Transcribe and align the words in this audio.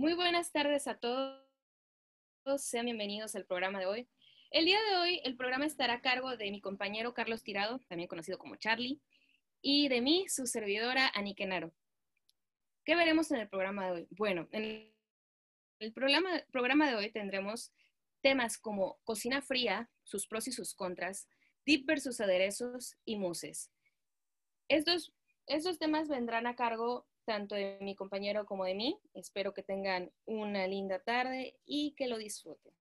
Muy 0.00 0.14
buenas 0.14 0.50
tardes 0.50 0.86
a 0.86 0.94
todos. 0.94 1.44
Sean 2.56 2.86
bienvenidos 2.86 3.36
al 3.36 3.44
programa 3.44 3.80
de 3.80 3.84
hoy. 3.84 4.08
El 4.50 4.64
día 4.64 4.78
de 4.88 4.96
hoy 4.96 5.20
el 5.24 5.36
programa 5.36 5.66
estará 5.66 5.92
a 5.92 6.00
cargo 6.00 6.38
de 6.38 6.50
mi 6.50 6.62
compañero 6.62 7.12
Carlos 7.12 7.42
Tirado, 7.42 7.80
también 7.80 8.08
conocido 8.08 8.38
como 8.38 8.56
Charlie, 8.56 9.02
y 9.60 9.88
de 9.88 10.00
mí, 10.00 10.24
su 10.26 10.46
servidora 10.46 11.12
Anikenaro. 11.14 11.74
¿Qué 12.82 12.96
veremos 12.96 13.30
en 13.30 13.40
el 13.40 13.50
programa 13.50 13.84
de 13.84 13.92
hoy? 13.92 14.08
Bueno, 14.12 14.48
en 14.52 14.90
el 15.80 15.92
programa, 15.92 16.30
programa 16.50 16.88
de 16.88 16.96
hoy 16.96 17.12
tendremos 17.12 17.70
temas 18.22 18.56
como 18.56 19.00
cocina 19.04 19.42
fría, 19.42 19.90
sus 20.02 20.26
pros 20.26 20.48
y 20.48 20.52
sus 20.52 20.74
contras, 20.74 21.28
dip 21.66 21.86
versus 21.86 22.22
aderezos 22.22 22.96
y 23.04 23.16
muses. 23.16 23.70
Estos, 24.66 25.12
estos 25.46 25.78
temas 25.78 26.08
vendrán 26.08 26.46
a 26.46 26.56
cargo 26.56 27.06
tanto 27.24 27.54
de 27.54 27.78
mi 27.80 27.94
compañero 27.94 28.46
como 28.46 28.64
de 28.64 28.74
mí. 28.74 28.98
Espero 29.14 29.54
que 29.54 29.62
tengan 29.62 30.10
una 30.24 30.66
linda 30.66 30.98
tarde 30.98 31.56
y 31.64 31.92
que 31.92 32.08
lo 32.08 32.18
disfruten. 32.18 32.72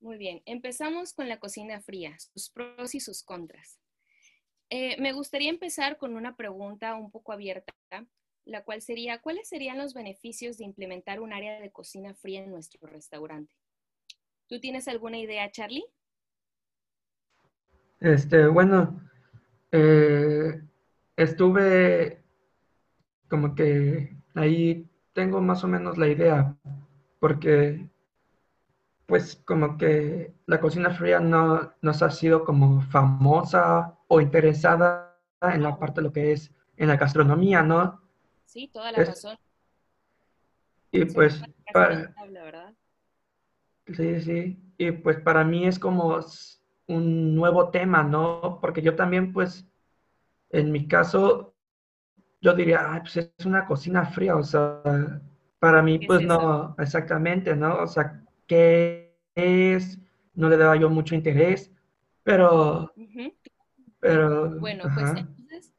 Muy 0.00 0.18
bien, 0.18 0.42
empezamos 0.44 1.12
con 1.12 1.28
la 1.28 1.40
cocina 1.40 1.80
fría, 1.80 2.16
sus 2.18 2.50
pros 2.50 2.94
y 2.94 3.00
sus 3.00 3.22
contras. 3.22 3.80
Eh, 4.70 5.00
me 5.00 5.12
gustaría 5.12 5.50
empezar 5.50 5.98
con 5.98 6.14
una 6.14 6.36
pregunta 6.36 6.94
un 6.94 7.10
poco 7.10 7.32
abierta, 7.32 7.74
la 8.44 8.64
cual 8.64 8.82
sería, 8.82 9.20
¿cuáles 9.20 9.48
serían 9.48 9.78
los 9.78 9.94
beneficios 9.94 10.58
de 10.58 10.64
implementar 10.64 11.20
un 11.20 11.32
área 11.32 11.60
de 11.60 11.72
cocina 11.72 12.14
fría 12.14 12.42
en 12.44 12.50
nuestro 12.50 12.86
restaurante? 12.86 13.52
¿Tú 14.46 14.60
tienes 14.60 14.88
alguna 14.88 15.18
idea, 15.18 15.50
Charlie? 15.50 15.84
Este, 18.04 18.46
bueno, 18.46 19.00
eh, 19.72 20.62
estuve 21.16 22.22
como 23.30 23.54
que 23.54 24.14
ahí 24.34 24.86
tengo 25.14 25.40
más 25.40 25.64
o 25.64 25.68
menos 25.68 25.96
la 25.96 26.08
idea, 26.08 26.54
porque 27.18 27.88
pues 29.06 29.36
como 29.46 29.78
que 29.78 30.34
la 30.44 30.60
cocina 30.60 30.90
fría 30.90 31.18
no 31.18 31.72
nos 31.80 32.02
ha 32.02 32.10
sido 32.10 32.44
como 32.44 32.82
famosa 32.82 33.96
o 34.08 34.20
interesada 34.20 35.18
en 35.40 35.62
la 35.62 35.78
parte 35.78 36.02
de 36.02 36.06
lo 36.08 36.12
que 36.12 36.32
es 36.32 36.52
en 36.76 36.88
la 36.88 36.98
gastronomía, 36.98 37.62
¿no? 37.62 38.02
Sí, 38.44 38.68
toda 38.68 38.92
la 38.92 38.98
razón. 38.98 39.38
Y 40.92 41.06
pues, 41.06 41.42
para, 41.72 42.14
sí, 43.86 44.20
sí, 44.20 44.74
y 44.76 44.92
pues 44.92 45.20
para 45.20 45.42
mí 45.42 45.66
es 45.66 45.78
como 45.78 46.20
un 46.86 47.34
nuevo 47.34 47.70
tema, 47.70 48.02
¿no? 48.02 48.58
Porque 48.60 48.82
yo 48.82 48.94
también, 48.94 49.32
pues, 49.32 49.66
en 50.50 50.70
mi 50.70 50.86
caso, 50.86 51.54
yo 52.40 52.54
diría, 52.54 52.92
Ay, 52.92 53.00
pues 53.00 53.16
es 53.16 53.46
una 53.46 53.66
cocina 53.66 54.04
fría, 54.06 54.36
o 54.36 54.42
sea, 54.42 54.82
para 55.58 55.82
mí, 55.82 55.98
pues 55.98 56.22
no, 56.22 56.76
exactamente, 56.78 57.56
¿no? 57.56 57.82
O 57.82 57.86
sea, 57.86 58.22
¿qué 58.46 59.16
es? 59.34 59.98
No 60.34 60.48
le 60.48 60.56
daba 60.56 60.76
yo 60.76 60.90
mucho 60.90 61.14
interés, 61.14 61.72
pero, 62.22 62.92
pero, 64.00 64.58
bueno, 64.60 64.84
pues 64.94 65.10
entonces, 65.16 65.72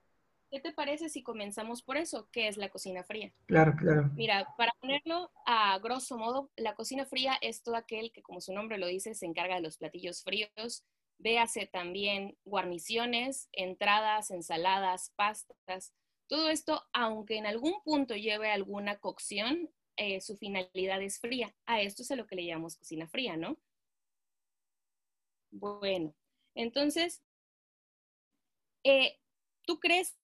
¿qué 0.50 0.60
te 0.60 0.72
parece 0.74 1.10
si 1.10 1.22
comenzamos 1.22 1.84
por 1.84 1.98
eso? 1.98 2.30
¿Qué 2.32 2.48
es 2.48 2.58
la 2.58 2.70
cocina 2.70 3.04
fría? 3.04 3.32
Claro, 3.46 3.76
claro. 3.78 4.10
Mira, 4.16 4.48
para 4.58 4.72
ponerlo 4.80 5.32
a 5.46 5.78
grosso 5.80 6.18
modo, 6.18 6.50
la 6.56 6.74
cocina 6.74 7.06
fría 7.06 7.34
es 7.42 7.62
todo 7.62 7.76
aquel 7.76 8.12
que, 8.12 8.24
como 8.24 8.42
su 8.42 8.54
nombre 8.54 8.78
lo 8.78 8.88
dice, 8.88 9.14
se 9.14 9.26
encarga 9.26 9.56
de 9.56 9.62
los 9.62 9.78
platillos 9.78 10.24
fríos, 10.24 10.84
Véase 11.18 11.68
también 11.68 12.38
guarniciones, 12.44 13.50
entradas, 13.52 14.32
ensaladas, 14.32 15.12
pastas. 15.16 15.94
Todo 16.28 16.50
esto, 16.50 16.84
aunque 16.94 17.38
en 17.38 17.46
algún 17.46 17.82
punto 17.84 18.16
lleve 18.16 18.52
alguna 18.52 18.98
cocción, 18.98 19.70
eh, 19.98 20.20
su 20.22 20.36
finalidad 20.38 21.02
es 21.02 21.20
fría. 21.20 21.56
A 21.66 21.82
esto 21.82 22.02
es 22.02 22.12
a 22.12 22.16
lo 22.16 22.28
que 22.28 22.36
le 22.36 22.46
llamamos 22.46 22.78
cocina 22.78 23.08
fría, 23.08 23.38
¿no? 23.38 23.58
Bueno, 25.52 26.14
entonces, 26.54 27.24
eh, 28.84 29.18
¿tú 29.66 29.80
crees 29.80 30.18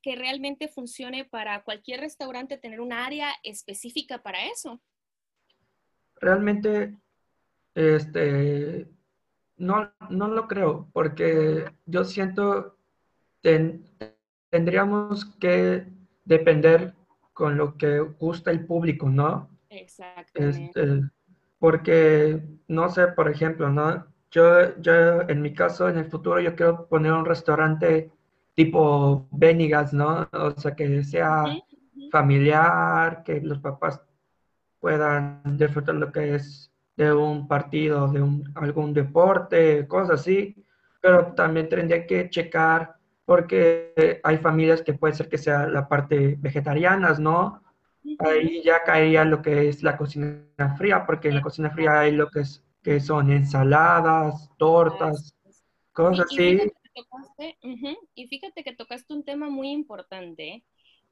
que 0.00 0.16
realmente 0.16 0.68
funcione 0.68 1.24
para 1.24 1.64
cualquier 1.64 2.00
restaurante 2.00 2.56
tener 2.56 2.80
un 2.80 2.92
área 2.92 3.32
específica 3.42 4.22
para 4.22 4.46
eso? 4.46 4.80
Realmente, 6.16 6.96
este, 7.74 8.88
no, 9.64 9.90
no 10.10 10.28
lo 10.28 10.46
creo, 10.46 10.88
porque 10.92 11.64
yo 11.86 12.04
siento 12.04 12.76
que 13.42 13.80
tendríamos 14.50 15.24
que 15.40 15.86
depender 16.24 16.94
con 17.32 17.56
lo 17.56 17.76
que 17.76 17.98
gusta 18.00 18.50
el 18.50 18.64
público, 18.64 19.08
¿no? 19.08 19.50
Exactamente. 19.68 20.80
Este, 20.80 21.10
porque, 21.58 22.42
no 22.68 22.88
sé, 22.88 23.08
por 23.08 23.28
ejemplo, 23.28 23.68
¿no? 23.70 24.06
Yo, 24.30 24.76
yo, 24.80 25.22
en 25.22 25.42
mi 25.42 25.52
caso, 25.54 25.88
en 25.88 25.98
el 25.98 26.10
futuro, 26.10 26.40
yo 26.40 26.54
quiero 26.54 26.86
poner 26.86 27.12
un 27.12 27.24
restaurante 27.24 28.10
tipo 28.54 29.26
Benigas, 29.30 29.92
¿no? 29.92 30.28
O 30.32 30.50
sea, 30.52 30.74
que 30.74 31.02
sea 31.02 31.44
familiar, 32.10 33.22
que 33.24 33.40
los 33.40 33.58
papás 33.58 34.00
puedan 34.78 35.56
disfrutar 35.56 35.94
lo 35.94 36.12
que 36.12 36.34
es 36.34 36.73
de 36.96 37.12
un 37.12 37.48
partido, 37.48 38.08
de 38.08 38.22
un, 38.22 38.52
algún 38.54 38.92
deporte, 38.94 39.86
cosas 39.88 40.20
así, 40.20 40.54
pero 41.00 41.34
también 41.34 41.68
tendría 41.68 42.06
que 42.06 42.30
checar 42.30 42.96
porque 43.24 44.20
hay 44.22 44.38
familias 44.38 44.82
que 44.82 44.94
puede 44.94 45.14
ser 45.14 45.28
que 45.28 45.38
sea 45.38 45.66
la 45.66 45.88
parte 45.88 46.36
vegetarianas, 46.38 47.18
¿no? 47.18 47.62
Ahí 48.18 48.62
ya 48.62 48.82
caería 48.82 49.24
lo 49.24 49.40
que 49.40 49.68
es 49.68 49.82
la 49.82 49.96
cocina 49.96 50.44
fría, 50.76 51.06
porque 51.06 51.28
en 51.28 51.36
la 51.36 51.42
cocina 51.42 51.70
fría 51.70 52.00
hay 52.00 52.12
lo 52.12 52.28
que, 52.28 52.40
es, 52.40 52.62
que 52.82 53.00
son 53.00 53.30
ensaladas, 53.32 54.50
tortas, 54.58 55.34
cosas 55.92 56.26
así. 56.30 56.60
Y 58.14 58.26
fíjate 58.28 58.62
que 58.62 58.74
tocaste 58.74 59.14
un 59.14 59.24
tema 59.24 59.48
muy 59.48 59.70
importante, 59.70 60.62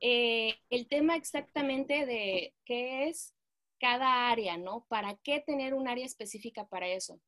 eh, 0.01 0.55
el 0.69 0.87
tema 0.87 1.17
exactamente 1.17 2.05
de 2.05 2.53
qué 2.65 3.09
es 3.09 3.35
cada 3.83 4.31
área, 4.31 4.57
¿no? 4.57 4.87
¿Para 4.89 5.17
qué 5.25 5.41
tener 5.41 5.75
un 5.75 5.89
área 5.89 6.07
específica 6.07 6.69
para 6.69 6.87
eso? 6.87 7.21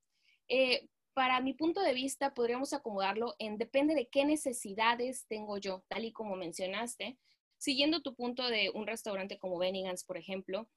Eh, 0.46 0.88
para 1.12 1.40
mi 1.40 1.52
punto 1.52 1.80
de 1.80 1.94
vista, 1.94 2.32
podríamos 2.32 2.72
acomodarlo 2.72 3.34
en 3.40 3.58
depende 3.58 3.96
de 3.96 4.08
qué 4.08 4.24
necesidades 4.24 5.26
tengo 5.26 5.58
yo, 5.58 5.84
tal 5.88 6.04
y 6.04 6.12
como 6.12 6.36
mencionaste. 6.36 7.18
Siguiendo 7.58 8.02
tu 8.02 8.14
punto 8.14 8.46
de 8.46 8.70
un 8.72 8.86
restaurante 8.86 9.36
como 9.36 9.58
Bennigan's, 9.58 10.04
por 10.04 10.16
ejemplo, 10.16 10.68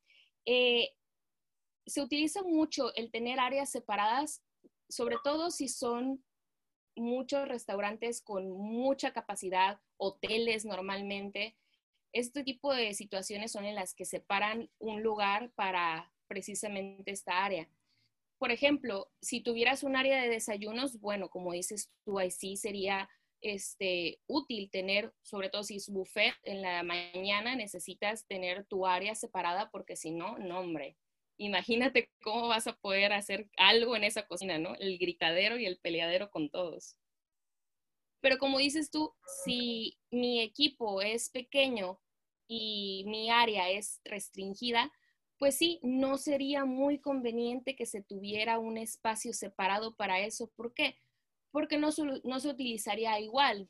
eh, 0.48 0.96
se 1.86 2.02
utiliza 2.02 2.42
mucho 2.42 2.92
el 2.96 3.12
tener 3.12 3.40
áreas 3.40 3.70
separadas, 3.70 4.44
sobre 4.90 5.18
todo 5.24 5.52
si 5.52 5.68
son 5.68 6.26
muchos 6.96 7.48
restaurantes 7.48 8.24
con 8.24 8.50
mucha 8.50 9.14
capacidad, 9.14 9.80
hoteles 9.98 10.66
normalmente, 10.66 11.56
este 12.14 12.44
tipo 12.44 12.74
de 12.74 12.94
situaciones 12.94 13.52
son 13.52 13.66
en 13.66 13.76
las 13.76 13.94
que 13.94 14.06
separan 14.06 14.70
un 14.80 15.04
lugar 15.04 15.52
para 15.56 16.12
precisamente 16.28 17.12
esta 17.12 17.46
área. 17.46 17.70
Por 18.38 18.52
ejemplo, 18.52 19.12
si 19.22 19.42
tuvieras 19.42 19.84
un 19.84 19.96
área 19.96 20.22
de 20.22 20.30
desayunos, 20.30 21.00
bueno, 21.00 21.30
como 21.30 21.54
dices 21.54 21.92
tú, 22.06 22.20
ahí 22.20 22.30
sí 22.30 22.56
sería 22.56 23.10
este, 23.42 24.20
útil 24.28 24.70
tener, 24.72 25.14
sobre 25.24 25.50
todo 25.50 25.64
si 25.64 25.78
es 25.78 25.90
buffet 25.90 26.34
en 26.44 26.62
la 26.62 26.84
mañana, 26.84 27.56
necesitas 27.56 28.26
tener 28.28 28.66
tu 28.66 28.86
área 28.86 29.16
separada 29.16 29.70
porque 29.72 29.96
si 29.96 30.12
no, 30.12 30.38
no, 30.38 30.60
hombre, 30.60 30.98
imagínate 31.38 32.12
cómo 32.22 32.48
vas 32.48 32.68
a 32.68 32.76
poder 32.76 33.14
hacer 33.14 33.50
algo 33.58 33.96
en 33.96 34.04
esa 34.04 34.28
cocina, 34.28 34.58
¿no? 34.58 34.76
El 34.76 34.98
gritadero 34.98 35.58
y 35.58 35.66
el 35.66 35.80
peleadero 35.80 36.30
con 36.30 36.50
todos. 36.50 36.96
Pero 38.22 38.38
como 38.38 38.58
dices 38.58 38.90
tú, 38.90 39.14
si 39.44 39.98
mi 40.12 40.42
equipo 40.42 41.02
es 41.02 41.30
pequeño 41.30 42.00
y 42.48 43.04
mi 43.08 43.30
área 43.30 43.70
es 43.70 44.02
restringida, 44.06 44.92
pues 45.38 45.56
sí, 45.56 45.80
no 45.84 46.18
sería 46.18 46.66
muy 46.66 47.00
conveniente 47.00 47.76
que 47.76 47.86
se 47.86 48.02
tuviera 48.02 48.58
un 48.58 48.78
espacio 48.78 49.34
separado 49.34 49.96
para 49.96 50.20
eso. 50.20 50.48
¿Por 50.56 50.74
qué? 50.74 50.98
Porque 51.52 51.78
no, 51.78 51.90
no 52.24 52.40
se 52.40 52.50
utilizaría 52.50 53.20
igual. 53.20 53.70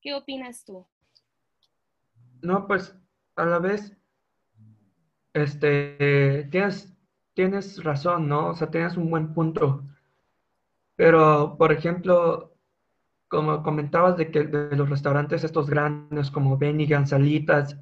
¿Qué 0.00 0.14
opinas 0.14 0.64
tú? 0.64 0.86
No, 2.42 2.66
pues 2.66 2.94
a 3.36 3.44
la 3.44 3.58
vez, 3.58 3.96
este, 5.32 6.46
tienes, 6.50 6.94
tienes 7.34 7.82
razón, 7.82 8.28
¿no? 8.28 8.50
O 8.50 8.54
sea, 8.54 8.70
tienes 8.70 8.96
un 8.96 9.10
buen 9.10 9.32
punto. 9.34 9.82
Pero, 10.96 11.56
por 11.58 11.72
ejemplo, 11.72 12.54
como 13.28 13.62
comentabas 13.62 14.16
de 14.16 14.30
que 14.30 14.44
de 14.44 14.76
los 14.76 14.88
restaurantes 14.88 15.44
estos 15.44 15.68
grandes 15.68 16.30
como 16.30 16.56
Bennigan, 16.56 17.06
Salitas, 17.06 17.76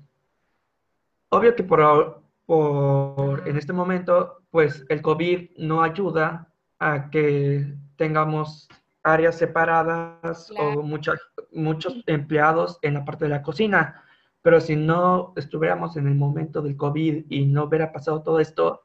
obvio 1.28 1.54
que 1.54 1.62
por, 1.62 2.22
por 2.46 3.46
en 3.46 3.56
este 3.56 3.72
momento, 3.72 4.42
pues 4.50 4.84
el 4.88 5.02
COVID 5.02 5.50
no 5.58 5.82
ayuda 5.82 6.48
a 6.78 7.10
que 7.10 7.74
tengamos 7.96 8.68
áreas 9.02 9.36
separadas 9.36 10.50
o 10.58 10.82
muchos 10.82 12.02
empleados 12.06 12.78
en 12.82 12.94
la 12.94 13.04
parte 13.04 13.24
de 13.26 13.30
la 13.30 13.42
cocina. 13.42 14.02
Pero 14.42 14.60
si 14.60 14.74
no 14.74 15.32
estuviéramos 15.36 15.96
en 15.96 16.08
el 16.08 16.14
momento 16.14 16.62
del 16.62 16.76
COVID 16.76 17.26
y 17.28 17.46
no 17.46 17.64
hubiera 17.64 17.92
pasado 17.92 18.22
todo 18.22 18.40
esto, 18.40 18.82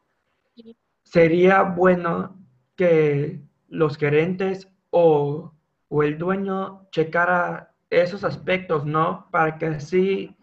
sería 1.04 1.64
bueno 1.64 2.38
que 2.76 3.47
los 3.68 3.98
gerentes 3.98 4.70
o, 4.90 5.54
o 5.90 6.04
el 6.04 6.18
dueño 6.18 6.88
checara 6.92 7.74
esos 7.90 8.24
aspectos, 8.24 8.86
¿no? 8.86 9.28
Para 9.32 9.58
que 9.58 9.68
así 9.68 10.36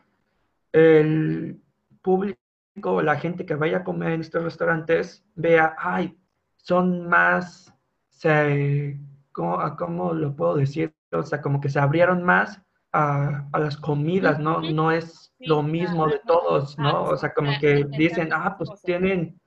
el 0.73 1.61
público, 2.03 3.03
la 3.03 3.17
gente 3.17 3.47
que 3.47 3.55
vaya 3.55 3.79
a 3.79 3.85
comer 3.85 4.13
en 4.13 4.21
estos 4.21 4.43
restaurantes, 4.43 5.25
vea, 5.35 5.77
ay, 5.79 6.17
son 6.57 7.09
más, 7.09 7.73
se, 8.09 8.99
¿cómo, 9.33 10.13
lo 10.13 10.35
puedo 10.35 10.57
decir? 10.57 10.95
O 11.13 11.23
sea, 11.23 11.41
como 11.41 11.61
que 11.61 11.69
se 11.69 11.79
abrieron 11.79 12.23
más 12.23 12.61
a, 12.93 13.47
las 13.53 13.77
comidas, 13.77 14.39
¿no? 14.39 14.61
No 14.61 14.91
es 14.91 15.33
lo 15.39 15.63
mismo 15.63 16.07
de 16.07 16.21
todos, 16.27 16.79
¿no? 16.79 17.05
O 17.05 17.17
sea, 17.17 17.33
como 17.33 17.53
que 17.61 17.85
dicen, 17.85 18.31
ah, 18.33 18.57
pues 18.57 18.71
tienen... 18.83 19.39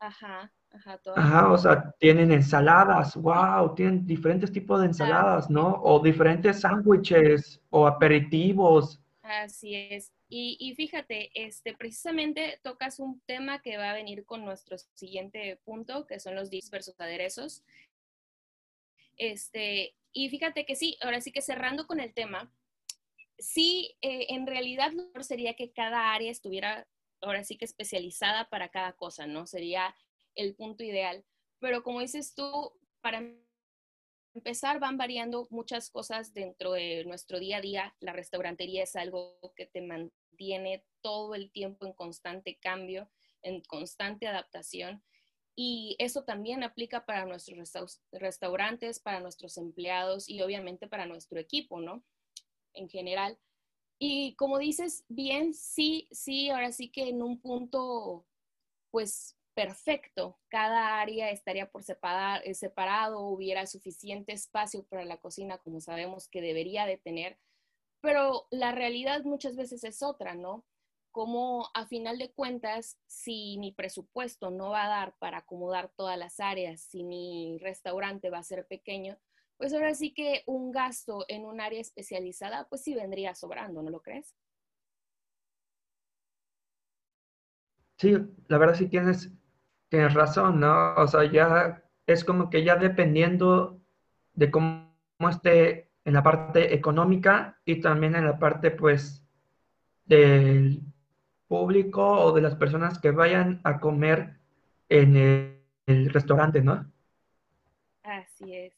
Ajá. 0.00 0.50
Ajá, 0.70 1.00
Ajá, 1.16 1.52
o 1.52 1.58
sea, 1.58 1.94
tienen 1.98 2.30
ensaladas, 2.30 3.16
wow, 3.16 3.74
tienen 3.74 4.06
diferentes 4.06 4.52
tipos 4.52 4.80
de 4.80 4.86
ensaladas, 4.86 5.48
¿no? 5.48 5.80
O 5.82 5.98
diferentes 6.00 6.60
sándwiches 6.60 7.60
o 7.70 7.86
aperitivos. 7.86 9.00
Así 9.22 9.74
es. 9.74 10.12
Y, 10.30 10.74
fíjate, 10.76 11.30
este, 11.34 11.74
precisamente 11.74 12.60
tocas 12.62 12.98
un 12.98 13.20
tema 13.26 13.62
que 13.62 13.78
va 13.78 13.90
a 13.90 13.94
venir 13.94 14.26
con 14.26 14.44
nuestro 14.44 14.76
siguiente 14.92 15.58
punto, 15.64 16.06
que 16.06 16.20
son 16.20 16.34
los 16.34 16.50
dips 16.50 16.70
versus 16.70 17.00
aderezos. 17.00 17.64
Este, 19.16 19.94
y 20.12 20.28
fíjate 20.28 20.66
que 20.66 20.76
sí, 20.76 20.98
ahora 21.02 21.22
sí 21.22 21.32
que 21.32 21.40
cerrando 21.40 21.86
con 21.86 21.98
el 21.98 22.12
tema, 22.12 22.52
sí, 23.38 23.96
eh, 24.02 24.26
en 24.28 24.46
realidad 24.46 24.92
lo 24.92 25.04
mejor 25.04 25.24
sería 25.24 25.54
que 25.54 25.72
cada 25.72 26.12
área 26.12 26.30
estuviera 26.30 26.86
ahora 27.20 27.42
sí 27.42 27.56
que 27.56 27.64
especializada 27.64 28.48
para 28.48 28.68
cada 28.68 28.92
cosa, 28.92 29.26
¿no? 29.26 29.46
Sería 29.46 29.94
el 30.38 30.54
punto 30.54 30.82
ideal. 30.84 31.24
Pero 31.58 31.82
como 31.82 32.00
dices 32.00 32.34
tú, 32.34 32.72
para 33.02 33.22
empezar 34.34 34.78
van 34.78 34.96
variando 34.96 35.48
muchas 35.50 35.90
cosas 35.90 36.32
dentro 36.32 36.72
de 36.72 37.04
nuestro 37.04 37.38
día 37.38 37.58
a 37.58 37.60
día. 37.60 37.96
La 38.00 38.12
restaurantería 38.12 38.84
es 38.84 38.96
algo 38.96 39.38
que 39.56 39.66
te 39.66 39.82
mantiene 39.82 40.84
todo 41.02 41.34
el 41.34 41.50
tiempo 41.50 41.84
en 41.84 41.92
constante 41.92 42.58
cambio, 42.60 43.10
en 43.42 43.60
constante 43.62 44.26
adaptación. 44.26 45.02
Y 45.56 45.96
eso 45.98 46.22
también 46.22 46.62
aplica 46.62 47.04
para 47.04 47.26
nuestros 47.26 48.00
restaurantes, 48.12 49.00
para 49.00 49.18
nuestros 49.18 49.58
empleados 49.58 50.28
y 50.28 50.40
obviamente 50.40 50.86
para 50.86 51.06
nuestro 51.06 51.40
equipo, 51.40 51.80
¿no? 51.80 52.04
En 52.74 52.88
general. 52.88 53.38
Y 53.98 54.36
como 54.36 54.58
dices, 54.58 55.04
bien, 55.08 55.52
sí, 55.52 56.06
sí, 56.12 56.50
ahora 56.50 56.70
sí 56.70 56.90
que 56.90 57.08
en 57.08 57.22
un 57.22 57.40
punto, 57.40 58.24
pues 58.92 59.37
perfecto, 59.58 60.38
cada 60.46 61.00
área 61.00 61.32
estaría 61.32 61.68
por 61.68 61.82
eh, 61.82 62.54
separado, 62.54 63.22
hubiera 63.22 63.66
suficiente 63.66 64.32
espacio 64.32 64.84
para 64.84 65.04
la 65.04 65.16
cocina 65.16 65.58
como 65.58 65.80
sabemos 65.80 66.28
que 66.28 66.40
debería 66.40 66.86
de 66.86 66.96
tener, 66.96 67.40
pero 68.00 68.46
la 68.52 68.70
realidad 68.70 69.24
muchas 69.24 69.56
veces 69.56 69.82
es 69.82 70.00
otra, 70.00 70.36
¿no? 70.36 70.64
Como 71.10 71.70
a 71.74 71.86
final 71.86 72.18
de 72.18 72.30
cuentas, 72.30 73.00
si 73.08 73.58
mi 73.58 73.72
presupuesto 73.72 74.52
no 74.52 74.70
va 74.70 74.84
a 74.84 74.88
dar 74.88 75.16
para 75.18 75.38
acomodar 75.38 75.90
todas 75.96 76.16
las 76.16 76.38
áreas, 76.38 76.80
si 76.80 77.02
mi 77.02 77.58
restaurante 77.58 78.30
va 78.30 78.38
a 78.38 78.44
ser 78.44 78.64
pequeño, 78.64 79.18
pues 79.56 79.74
ahora 79.74 79.92
sí 79.94 80.14
que 80.14 80.44
un 80.46 80.70
gasto 80.70 81.24
en 81.26 81.44
un 81.44 81.60
área 81.60 81.80
especializada, 81.80 82.68
pues 82.68 82.84
sí 82.84 82.94
vendría 82.94 83.34
sobrando, 83.34 83.82
¿no 83.82 83.90
lo 83.90 84.02
crees? 84.02 84.36
Sí, 87.96 88.16
la 88.46 88.58
verdad 88.58 88.76
sí 88.76 88.86
tienes 88.86 89.32
Tienes 89.88 90.14
razón, 90.14 90.60
¿no? 90.60 90.94
O 90.96 91.06
sea, 91.06 91.24
ya 91.24 91.82
es 92.06 92.24
como 92.24 92.50
que 92.50 92.64
ya 92.64 92.76
dependiendo 92.76 93.80
de 94.34 94.50
cómo 94.50 94.88
esté 95.30 95.90
en 96.04 96.14
la 96.14 96.22
parte 96.22 96.74
económica 96.74 97.60
y 97.64 97.80
también 97.80 98.14
en 98.14 98.24
la 98.24 98.38
parte, 98.38 98.70
pues, 98.70 99.22
del 100.04 100.82
público 101.48 102.06
o 102.06 102.32
de 102.32 102.42
las 102.42 102.54
personas 102.54 102.98
que 102.98 103.10
vayan 103.10 103.60
a 103.64 103.80
comer 103.80 104.38
en 104.88 105.16
el, 105.16 105.62
el 105.86 106.10
restaurante, 106.10 106.62
¿no? 106.62 106.90
Así 108.02 108.54
es. 108.54 108.74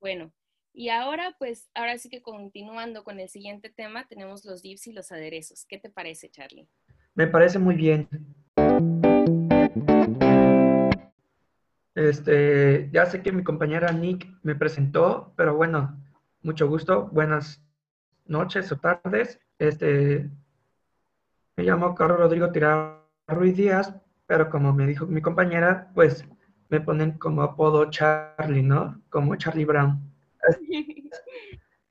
Bueno, 0.00 0.32
y 0.74 0.88
ahora, 0.88 1.34
pues, 1.38 1.70
ahora 1.74 1.98
sí 1.98 2.08
que 2.08 2.22
continuando 2.22 3.04
con 3.04 3.20
el 3.20 3.28
siguiente 3.28 3.70
tema, 3.70 4.06
tenemos 4.08 4.44
los 4.44 4.62
dips 4.62 4.86
y 4.86 4.92
los 4.92 5.12
aderezos. 5.12 5.66
¿Qué 5.66 5.78
te 5.78 5.90
parece, 5.90 6.30
Charlie? 6.30 6.68
Me 7.14 7.26
parece 7.26 7.58
muy 7.58 7.74
bien. 7.74 8.08
Este, 12.08 12.90
ya 12.92 13.06
sé 13.06 13.22
que 13.22 13.30
mi 13.30 13.44
compañera 13.44 13.92
Nick 13.92 14.26
me 14.42 14.56
presentó, 14.56 15.32
pero 15.36 15.54
bueno, 15.54 16.00
mucho 16.42 16.68
gusto. 16.68 17.08
Buenas 17.12 17.62
noches 18.26 18.72
o 18.72 18.76
tardes. 18.76 19.38
Este, 19.58 20.28
me 21.56 21.64
llamo 21.64 21.94
Carlos 21.94 22.18
Rodrigo 22.18 22.50
Tirado 22.50 23.08
Ruiz 23.28 23.56
Díaz, 23.56 23.94
pero 24.26 24.50
como 24.50 24.72
me 24.72 24.86
dijo 24.86 25.06
mi 25.06 25.22
compañera, 25.22 25.92
pues 25.94 26.24
me 26.70 26.80
ponen 26.80 27.12
como 27.18 27.42
apodo 27.42 27.88
Charlie, 27.90 28.62
¿no? 28.62 29.00
Como 29.08 29.36
Charlie 29.36 29.64
Brown. 29.64 30.00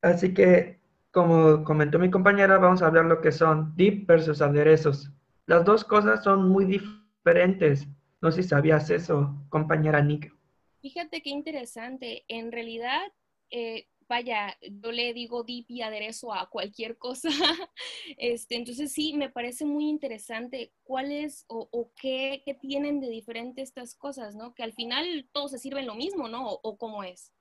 Así, 0.02 0.34
que, 0.34 0.81
como 1.12 1.63
comentó 1.63 2.00
mi 2.00 2.12
compañera, 2.12 2.58
vamos 2.58 2.81
a 2.81 2.88
hablar 2.88 3.06
lo 3.06 3.22
que 3.22 3.31
son 3.31 3.74
dip 3.78 4.08
versus 4.08 4.42
aderezos. 4.42 5.10
Las 5.46 5.63
dos 5.63 5.86
cosas 5.86 6.24
son 6.24 6.50
muy 6.50 6.66
diferentes. 6.66 7.88
No 8.21 8.31
sé 8.31 8.44
si 8.44 8.50
sabías 8.50 8.89
eso, 8.89 9.35
compañera 9.50 10.01
Nick. 10.01 10.33
Fíjate 10.81 11.21
qué 11.21 11.31
interesante. 11.31 12.23
En 12.27 12.51
realidad, 12.51 13.01
eh, 13.50 13.88
vaya, 14.07 14.57
yo 14.62 14.91
le 14.91 15.13
digo 15.13 15.44
dip 15.44 15.69
y 15.69 15.81
aderezo 15.81 16.33
a 16.33 16.50
cualquier 16.50 16.97
cosa. 16.97 17.29
este, 18.18 18.56
entonces 18.57 18.91
sí, 18.91 19.15
me 19.18 19.29
parece 19.29 19.65
muy 19.65 19.89
interesante 19.89 20.71
cuál 20.83 21.12
es 21.12 21.45
o, 21.47 21.91
qué, 22.00 22.44
tienen 22.62 23.00
de 23.00 23.10
diferente 23.10 23.62
estas 23.62 23.96
cosas, 23.96 24.36
¿no? 24.36 24.53
Que 24.53 24.63
al 24.63 24.74
final 24.74 25.27
todos 25.31 25.51
se 25.51 25.60
sirven 25.60 25.88
lo 25.88 25.96
mismo, 25.96 26.27
¿no? 26.27 26.48
O, 26.48 26.77
cómo 26.77 27.03
es. 27.03 27.31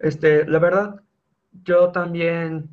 Este, 0.00 0.46
la 0.46 0.58
verdad, 0.58 1.02
yo 1.64 1.92
también, 1.92 2.68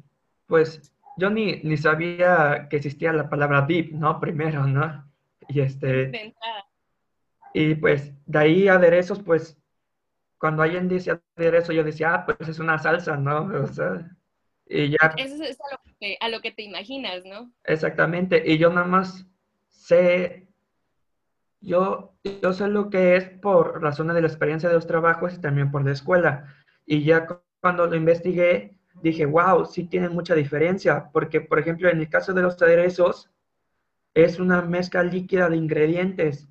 pues, 0.47 0.93
yo 1.17 1.29
ni, 1.29 1.61
ni 1.63 1.75
sabía 1.77 2.67
que 2.69 2.77
existía 2.77 3.11
la 3.11 3.29
palabra 3.29 3.65
dip, 3.65 3.91
¿no? 3.91 4.19
Primero, 4.19 4.67
¿no? 4.67 5.10
Y 5.53 5.61
este... 5.61 6.33
Y 7.53 7.75
pues 7.75 8.13
de 8.25 8.39
ahí 8.39 8.67
aderezos, 8.67 9.21
pues 9.21 9.57
cuando 10.37 10.63
alguien 10.63 10.87
dice 10.87 11.19
aderezo, 11.35 11.73
yo 11.73 11.83
decía, 11.83 12.13
ah, 12.13 12.25
pues 12.25 12.49
es 12.49 12.59
una 12.59 12.79
salsa, 12.79 13.17
¿no? 13.17 13.43
O 13.63 13.67
sea, 13.67 14.09
y 14.65 14.89
ya... 14.89 15.13
Eso 15.17 15.43
es 15.43 15.57
a 16.19 16.29
lo, 16.29 16.41
que, 16.41 16.51
te 16.51 16.63
imaginas, 16.63 17.25
¿no? 17.25 17.51
Exactamente, 17.65 18.41
y 18.45 18.57
yo 18.57 18.69
nada 18.69 18.87
más 18.87 19.27
sé, 19.67 20.47
yo, 21.59 22.13
yo 22.41 22.53
sé 22.53 22.67
lo 22.69 22.89
que 22.89 23.17
es 23.17 23.29
por 23.29 23.81
razones 23.81 24.15
de 24.15 24.21
la 24.21 24.27
experiencia 24.27 24.69
de 24.69 24.75
los 24.75 24.87
trabajos 24.87 25.33
y 25.33 25.41
también 25.41 25.71
por 25.71 25.83
la 25.83 25.91
escuela. 25.91 26.47
Y 26.85 27.03
ya 27.03 27.27
cuando 27.59 27.85
lo 27.85 27.95
investigué, 27.95 28.79
dije, 29.03 29.25
wow, 29.25 29.65
sí 29.65 29.83
tienen 29.83 30.13
mucha 30.13 30.35
diferencia, 30.35 31.09
porque 31.11 31.41
por 31.41 31.59
ejemplo 31.59 31.89
en 31.89 31.99
el 31.99 32.09
caso 32.09 32.33
de 32.33 32.41
los 32.41 32.59
aderezos, 32.61 33.29
es 34.13 34.39
una 34.39 34.61
mezcla 34.61 35.03
líquida 35.03 35.49
de 35.49 35.57
ingredientes 35.57 36.47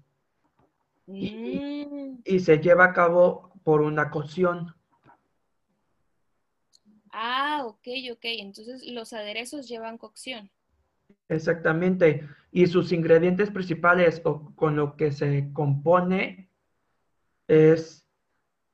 mm. 1.07 2.21
y, 2.25 2.41
se 2.41 2.59
lleva 2.59 2.87
a 2.87 2.93
cabo 2.93 3.53
por 3.65 3.83
una 3.83 4.11
cocción. 4.11 4.75
Ah, 7.13 7.63
ok, 7.67 7.89
ok. 8.13 8.23
Entonces 8.23 8.87
los 8.87 9.13
aderezos 9.13 9.69
llevan 9.69 9.99
cocción. 9.99 10.51
Exactamente. 11.29 12.27
Y 12.51 12.67
sus 12.67 12.93
ingredientes 12.93 13.51
principales 13.51 14.23
o 14.25 14.55
con 14.55 14.77
lo 14.77 14.97
que 14.97 15.13
se 15.13 15.53
compone 15.53 16.51
es 17.47 18.07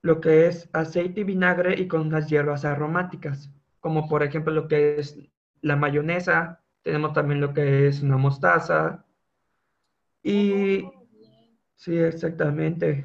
lo 0.03 0.21
que 0.21 0.47
es 0.47 0.69
aceite 0.73 1.23
y 1.23 1.25
vinagre 1.25 1.81
y 1.81 1.89
con 1.89 2.11
las 2.11 2.29
hierbas 2.29 2.65
aromáticas, 2.65 3.51
como 3.81 4.09
por 4.09 4.23
ejemplo 4.23 4.53
lo 4.53 4.69
que 4.69 4.99
es 4.99 5.19
la 5.63 5.77
mayonesa, 5.77 6.63
tenemos 6.87 7.13
también 7.13 7.41
lo 7.41 7.53
que 7.53 7.89
es 7.89 8.01
una 8.01 8.17
mostaza. 8.17 9.05
Y 10.23 10.83
oh, 10.83 11.09
sí, 11.75 11.99
exactamente. 11.99 13.05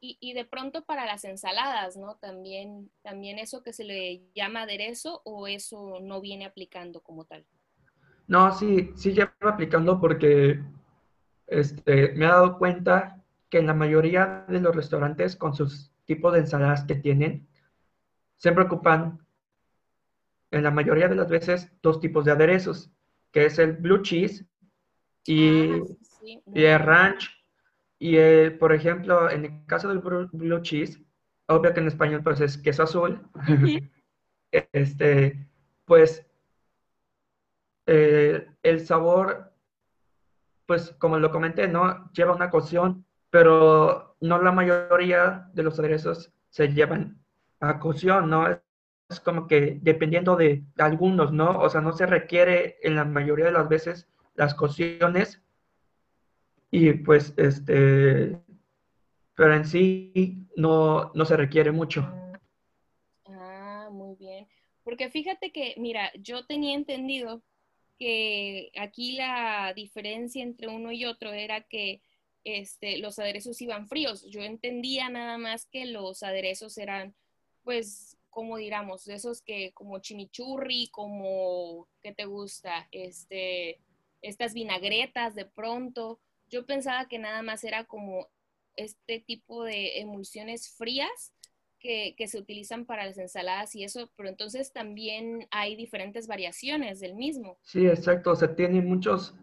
Y, 0.00 0.34
de 0.34 0.44
pronto 0.44 0.84
para 0.84 1.04
las 1.04 1.24
ensaladas, 1.24 1.96
¿no? 1.96 2.14
También, 2.18 2.88
también 3.02 3.40
eso 3.40 3.64
que 3.64 3.72
se 3.72 3.82
le 3.82 4.22
llama 4.36 4.62
aderezo 4.62 5.20
o 5.24 5.48
eso 5.48 5.98
no 6.00 6.20
viene 6.20 6.44
aplicando 6.44 7.00
como 7.00 7.24
tal. 7.24 7.44
No, 8.28 8.54
sí, 8.54 8.92
sí 8.94 9.12
lleva 9.12 9.32
aplicando 9.40 10.00
porque 10.00 10.62
este, 11.48 12.12
me 12.12 12.26
he 12.26 12.28
dado 12.28 12.56
cuenta 12.58 13.16
que 13.16 13.26
que 13.48 13.58
en 13.58 13.66
la 13.66 13.74
mayoría 13.74 14.44
de 14.48 14.60
los 14.60 14.74
restaurantes 14.74 15.36
con 15.36 15.54
sus 15.54 15.92
tipos 16.04 16.32
de 16.32 16.40
ensaladas 16.40 16.84
que 16.84 16.96
tienen, 16.96 17.46
siempre 18.36 18.64
ocupan 18.64 19.24
en 20.50 20.64
la 20.64 20.72
mayoría 20.72 21.08
de 21.08 21.14
las 21.14 21.28
veces 21.28 21.72
dos 21.80 22.00
tipos 22.00 22.24
de 22.24 22.32
aderezos, 22.32 22.90
que 23.36 23.44
es 23.44 23.58
el 23.58 23.74
blue 23.74 24.00
cheese 24.00 24.46
y, 25.26 25.68
ah, 25.68 25.82
el 26.54 26.78
ranch. 26.78 27.28
Y 27.98 28.48
por 28.58 28.72
ejemplo, 28.72 29.30
en 29.30 29.44
el 29.44 29.66
caso 29.66 29.88
del 29.90 29.98
blue 29.98 30.62
cheese, 30.62 30.98
obvio 31.46 31.74
que 31.74 31.80
en 31.80 31.88
español 31.88 32.22
pues 32.22 32.40
es 32.40 32.56
queso 32.56 32.84
azul, 32.84 33.20
este, 34.72 35.50
pues 35.84 36.26
eh, 37.84 38.48
el 38.62 38.86
sabor, 38.86 39.52
pues 40.64 40.92
como 40.98 41.18
lo 41.18 41.30
comenté, 41.30 41.68
¿no? 41.68 42.10
Lleva 42.12 42.34
una 42.34 42.48
cocción, 42.48 43.04
pero 43.28 44.16
no 44.22 44.40
la 44.40 44.52
mayoría 44.52 45.50
de 45.52 45.62
los 45.62 45.78
aderezos 45.78 46.32
se 46.48 46.68
llevan 46.68 47.22
a 47.60 47.78
cocción, 47.80 48.30
¿no? 48.30 48.48
Es 48.48 48.60
como 49.22 49.46
que 49.46 49.78
dependiendo 49.82 50.36
de 50.36 50.64
algunos, 50.78 51.32
¿no? 51.32 51.58
O 51.60 51.68
sea, 51.68 51.80
no 51.80 51.92
se 51.92 52.06
requiere 52.06 52.78
en 52.82 52.96
la 52.96 53.04
mayoría 53.04 53.46
de 53.46 53.52
las 53.52 53.68
veces 53.68 54.08
las 54.34 54.54
cocciones 54.54 55.42
y 56.70 56.92
pues 56.92 57.32
este, 57.36 58.38
pero 59.34 59.54
en 59.54 59.64
sí 59.64 60.48
no, 60.56 61.12
no 61.14 61.24
se 61.24 61.36
requiere 61.36 61.70
mucho. 61.70 62.10
Ah, 63.26 63.88
muy 63.92 64.16
bien. 64.16 64.48
Porque 64.82 65.10
fíjate 65.10 65.52
que, 65.52 65.74
mira, 65.78 66.10
yo 66.14 66.46
tenía 66.46 66.74
entendido 66.74 67.42
que 67.98 68.70
aquí 68.78 69.12
la 69.12 69.72
diferencia 69.74 70.42
entre 70.42 70.68
uno 70.68 70.92
y 70.92 71.04
otro 71.04 71.32
era 71.32 71.62
que 71.62 72.02
este, 72.44 72.98
los 72.98 73.18
aderezos 73.18 73.60
iban 73.60 73.88
fríos. 73.88 74.24
Yo 74.30 74.40
entendía 74.42 75.08
nada 75.08 75.38
más 75.38 75.66
que 75.66 75.86
los 75.86 76.22
aderezos 76.22 76.78
eran, 76.78 77.14
pues, 77.62 78.15
como 78.36 78.58
diríamos, 78.58 79.06
de 79.06 79.14
esos 79.14 79.40
que 79.40 79.72
como 79.72 79.98
chimichurri, 79.98 80.90
como, 80.92 81.88
¿qué 82.02 82.12
te 82.12 82.26
gusta? 82.26 82.86
Este, 82.92 83.80
estas 84.20 84.52
vinagretas 84.52 85.34
de 85.34 85.46
pronto. 85.46 86.20
Yo 86.50 86.66
pensaba 86.66 87.08
que 87.08 87.18
nada 87.18 87.40
más 87.40 87.64
era 87.64 87.84
como 87.84 88.28
este 88.76 89.20
tipo 89.20 89.64
de 89.64 90.00
emulsiones 90.00 90.68
frías 90.68 91.32
que, 91.80 92.14
se 92.26 92.38
utilizan 92.38 92.84
para 92.84 93.06
las 93.06 93.16
ensaladas 93.16 93.74
y 93.74 93.84
eso, 93.84 94.10
pero 94.18 94.28
entonces 94.28 94.70
también 94.70 95.48
hay 95.50 95.74
diferentes 95.74 96.26
variaciones 96.26 97.00
del 97.00 97.14
mismo. 97.14 97.56
Sí, 97.62 97.86
exacto. 97.86 98.32
O 98.32 98.36
sea, 98.36 98.54
tiene 98.54 98.82
muchos 98.82 99.34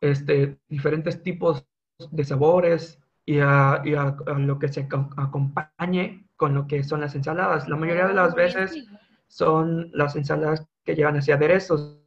este, 0.00 0.56
diferentes 0.68 1.20
tipos 1.20 1.66
de 2.12 2.24
sabores 2.24 3.00
y 3.24 3.40
a, 3.40 3.82
lo 4.38 4.60
que 4.60 4.68
se 4.68 4.86
acompañe 5.16 6.25
con 6.36 6.54
lo 6.54 6.66
que 6.66 6.84
son 6.84 7.00
las 7.00 7.14
ensaladas. 7.14 7.68
La 7.68 7.76
mayoría 7.76 8.06
de 8.06 8.14
las 8.14 8.32
ah, 8.32 8.36
veces 8.36 8.86
son 9.26 9.90
las 9.92 10.16
ensaladas 10.16 10.66
que 10.84 10.94
llevan 10.94 11.16
hacia 11.16 11.34
aderezos. 11.34 11.98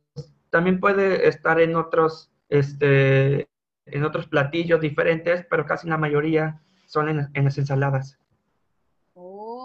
También 0.50 0.80
puede 0.80 1.28
estar 1.28 1.60
en 1.60 1.76
otros, 1.76 2.32
este, 2.50 3.48
en 3.86 4.04
otros 4.04 4.28
platillos 4.28 4.82
diferentes, 4.82 5.46
pero 5.50 5.66
casi 5.66 5.88
la 5.88 5.98
mayoría 5.98 6.62
son 6.88 7.10
en, 7.10 7.30
en 7.34 7.46
las 7.46 7.58
ensaladas 7.58 8.20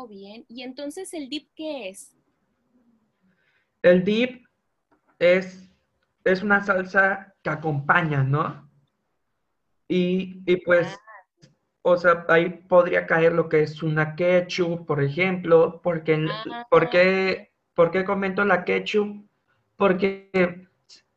bien. 0.06 0.44
¿Y 0.48 0.62
entonces 0.62 1.12
el 1.14 1.28
dip 1.28 1.48
qué 1.54 1.88
es? 1.88 2.16
El 3.82 4.04
dip 4.04 4.46
es, 5.18 5.70
es 6.24 6.42
una 6.42 6.64
salsa 6.64 7.34
que 7.42 7.50
acompaña, 7.50 8.22
¿no? 8.22 8.70
Y, 9.86 10.56
pues, 10.64 10.86
ah. 10.88 11.13
O 11.86 11.98
sea, 11.98 12.24
ahí 12.28 12.48
podría 12.66 13.06
caer 13.06 13.34
lo 13.34 13.46
que 13.50 13.62
es 13.62 13.82
una 13.82 14.16
ketchup, 14.16 14.86
por 14.86 15.02
ejemplo, 15.02 15.82
porque, 15.82 16.26
ah. 16.50 16.66
¿por, 16.70 16.88
qué, 16.88 18.04
comento 18.06 18.42
la 18.42 18.64
ketchup? 18.64 19.26
Porque 19.76 20.66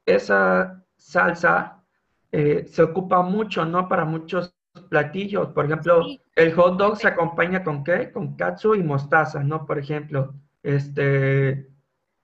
esa 0.06 0.84
salsa 0.98 1.86
eh, 2.34 2.66
se 2.68 2.84
ocupa 2.84 3.22
mucho, 3.22 3.64
¿no? 3.64 3.88
Para 3.88 4.04
muchos 4.04 4.54
platillos. 4.90 5.48
Por 5.54 5.66
ejemplo, 5.66 6.06
el 6.36 6.54
hot 6.54 6.78
dog 6.78 6.98
se 6.98 7.08
acompaña 7.08 7.64
con 7.64 7.86
qué? 7.86 8.12
Con 8.12 8.36
katsu 8.36 8.76
y 8.76 8.84
mostaza, 8.84 9.42
¿no? 9.42 9.66
Por 9.66 9.80
ejemplo, 9.80 10.34
este, 10.64 11.70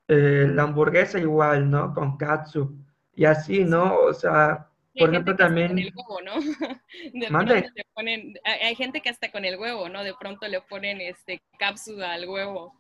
eh, 0.10 0.52
la 0.54 0.64
hamburguesa 0.64 1.18
igual, 1.18 1.72
¿no? 1.72 1.94
Con 1.94 2.18
katsu. 2.18 2.76
Y 3.16 3.24
así, 3.24 3.64
¿no? 3.64 3.96
O 4.00 4.14
sea, 4.14 4.70
por 4.98 5.10
ejemplo, 5.10 5.36
también... 5.36 5.78
El 5.78 5.94
huevo, 5.96 6.22
¿no? 6.22 6.34
hay 8.44 8.76
gente 8.76 9.02
que 9.02 9.10
hasta 9.10 9.32
con 9.32 9.46
el 9.46 9.58
huevo, 9.58 9.90
¿no? 9.90 10.04
De 10.04 10.14
pronto 10.20 10.48
le 10.48 10.62
ponen 10.62 11.02
este 11.02 11.42
cápsula 11.58 12.14
al 12.14 12.28
huevo. 12.28 12.74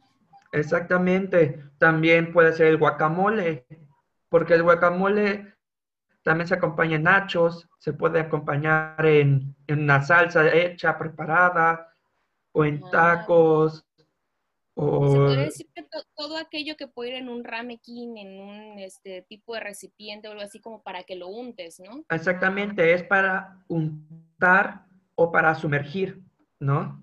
Exactamente. 0.51 1.63
También 1.79 2.32
puede 2.32 2.53
ser 2.53 2.67
el 2.67 2.77
guacamole, 2.77 3.65
porque 4.29 4.53
el 4.53 4.63
guacamole 4.63 5.53
también 6.22 6.48
se 6.48 6.55
acompaña 6.55 6.96
en 6.96 7.03
nachos, 7.03 7.67
se 7.79 7.93
puede 7.93 8.20
acompañar 8.20 9.05
en, 9.05 9.55
una 9.67 10.01
salsa 10.01 10.53
hecha, 10.53 10.98
preparada, 10.98 11.93
o 12.51 12.63
en 12.63 12.79
tacos. 12.91 13.86
O... 14.75 15.12
Se 15.12 15.18
puede 15.18 15.46
decir 15.46 15.68
que 15.75 15.86
todo 16.15 16.38
aquello 16.38 16.75
que 16.75 16.88
puede 16.88 17.12
ir 17.12 17.15
en 17.15 17.30
un 17.30 17.44
ramekin, 17.44 18.18
en 18.18 18.39
un 18.39 18.80
este, 18.80 19.22
tipo 19.24 19.53
de 19.53 19.60
recipiente 19.60 20.27
o 20.27 20.32
algo 20.32 20.44
así 20.44 20.60
como 20.60 20.82
para 20.82 21.03
que 21.03 21.15
lo 21.15 21.27
untes, 21.27 21.80
¿no? 21.80 22.03
Exactamente, 22.10 22.94
es 22.94 23.03
para 23.03 23.63
untar 23.68 24.86
o 25.15 25.32
para 25.32 25.53
sumergir, 25.56 26.22
¿no? 26.60 27.01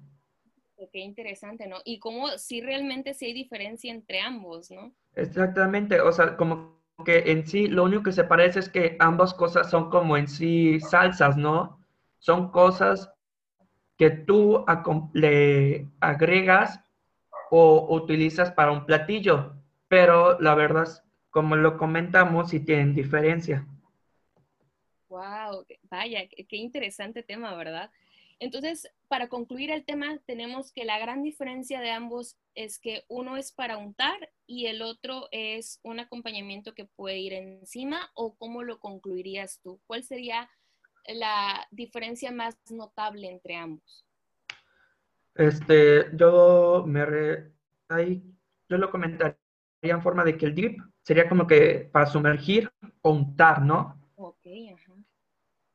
Qué 0.93 1.01
interesante, 1.01 1.69
¿no? 1.69 1.77
Y 1.85 1.99
cómo 1.99 2.39
si 2.39 2.61
realmente 2.63 3.15
sí 3.15 3.27
hay 3.27 3.33
diferencia 3.35 3.93
entre 3.93 4.21
ambos, 4.21 4.71
¿no? 4.71 4.93
Exactamente, 5.15 6.01
o 6.01 6.11
sea, 6.11 6.37
como 6.37 6.81
que 7.05 7.31
en 7.31 7.47
sí 7.47 7.69
lo 7.69 7.85
único 7.85 8.03
que 8.05 8.13
se 8.13 8.25
parece 8.25 8.59
es 8.61 8.69
que 8.69 8.97
ambas 8.99 9.35
cosas 9.35 9.71
son 9.71 9.91
como 9.91 10.17
en 10.17 10.27
sí 10.27 10.81
salsas, 10.81 11.37
¿no? 11.37 11.79
Son 12.19 12.51
cosas 12.51 13.13
que 13.97 14.11
tú 14.11 14.65
le 15.13 15.87
agregas 16.01 16.81
o 17.51 17.95
utilizas 17.95 18.53
para 18.53 18.73
un 18.73 18.87
platillo, 18.87 19.55
pero 19.89 20.39
la 20.41 20.55
verdad, 20.55 20.89
como 21.31 21.57
lo 21.57 21.77
comentamos, 21.77 22.51
sí 22.51 22.61
tienen 22.61 22.95
diferencia. 22.95 23.67
Wow, 25.09 25.67
vaya, 25.91 26.29
qué 26.29 26.57
interesante 26.57 27.23
tema, 27.23 27.55
¿verdad? 27.57 27.91
Entonces, 28.41 28.91
para 29.09 29.29
concluir 29.29 29.71
el 29.71 29.85
tema, 29.85 30.19
tenemos 30.25 30.73
que 30.73 30.87
la 30.87 30.99
gran 30.99 31.23
diferencia 31.23 31.81
de 31.81 31.91
ambos 31.91 32.39
es 32.55 32.79
que 32.79 33.05
uno 33.07 33.37
es 33.37 33.53
para 33.53 33.77
untar 33.77 34.31
y 34.47 34.67
el 34.67 34.81
otro 34.81 35.29
es 35.31 35.79
un 35.83 36.01
acompañamiento 36.01 36.75
que 36.75 36.87
puede 36.87 37.19
ir 37.19 37.35
encima 37.35 38.11
o 38.15 38.35
cómo 38.37 38.63
lo 38.63 38.81
concluirías 38.81 39.61
tú? 39.63 39.79
¿Cuál 39.87 40.05
sería 40.05 40.49
la 41.07 41.67
diferencia 41.71 42.33
más 42.33 42.57
notable 42.71 43.29
entre 43.29 43.57
ambos? 43.57 44.07
Este, 45.35 46.07
yo 46.17 46.85
me 46.87 47.51
yo 48.69 48.79
lo 48.79 48.91
comentaría 48.91 49.37
en 49.83 50.03
forma 50.03 50.25
de 50.25 50.37
que 50.37 50.47
el 50.47 50.55
dip 50.55 50.81
sería 51.03 51.29
como 51.29 51.47
que 51.47 51.89
para 51.93 52.07
sumergir 52.07 52.71
o 53.03 53.11
untar, 53.11 53.63
¿no? 53.63 54.01
Ok, 54.17 54.47
ajá. 54.75 54.95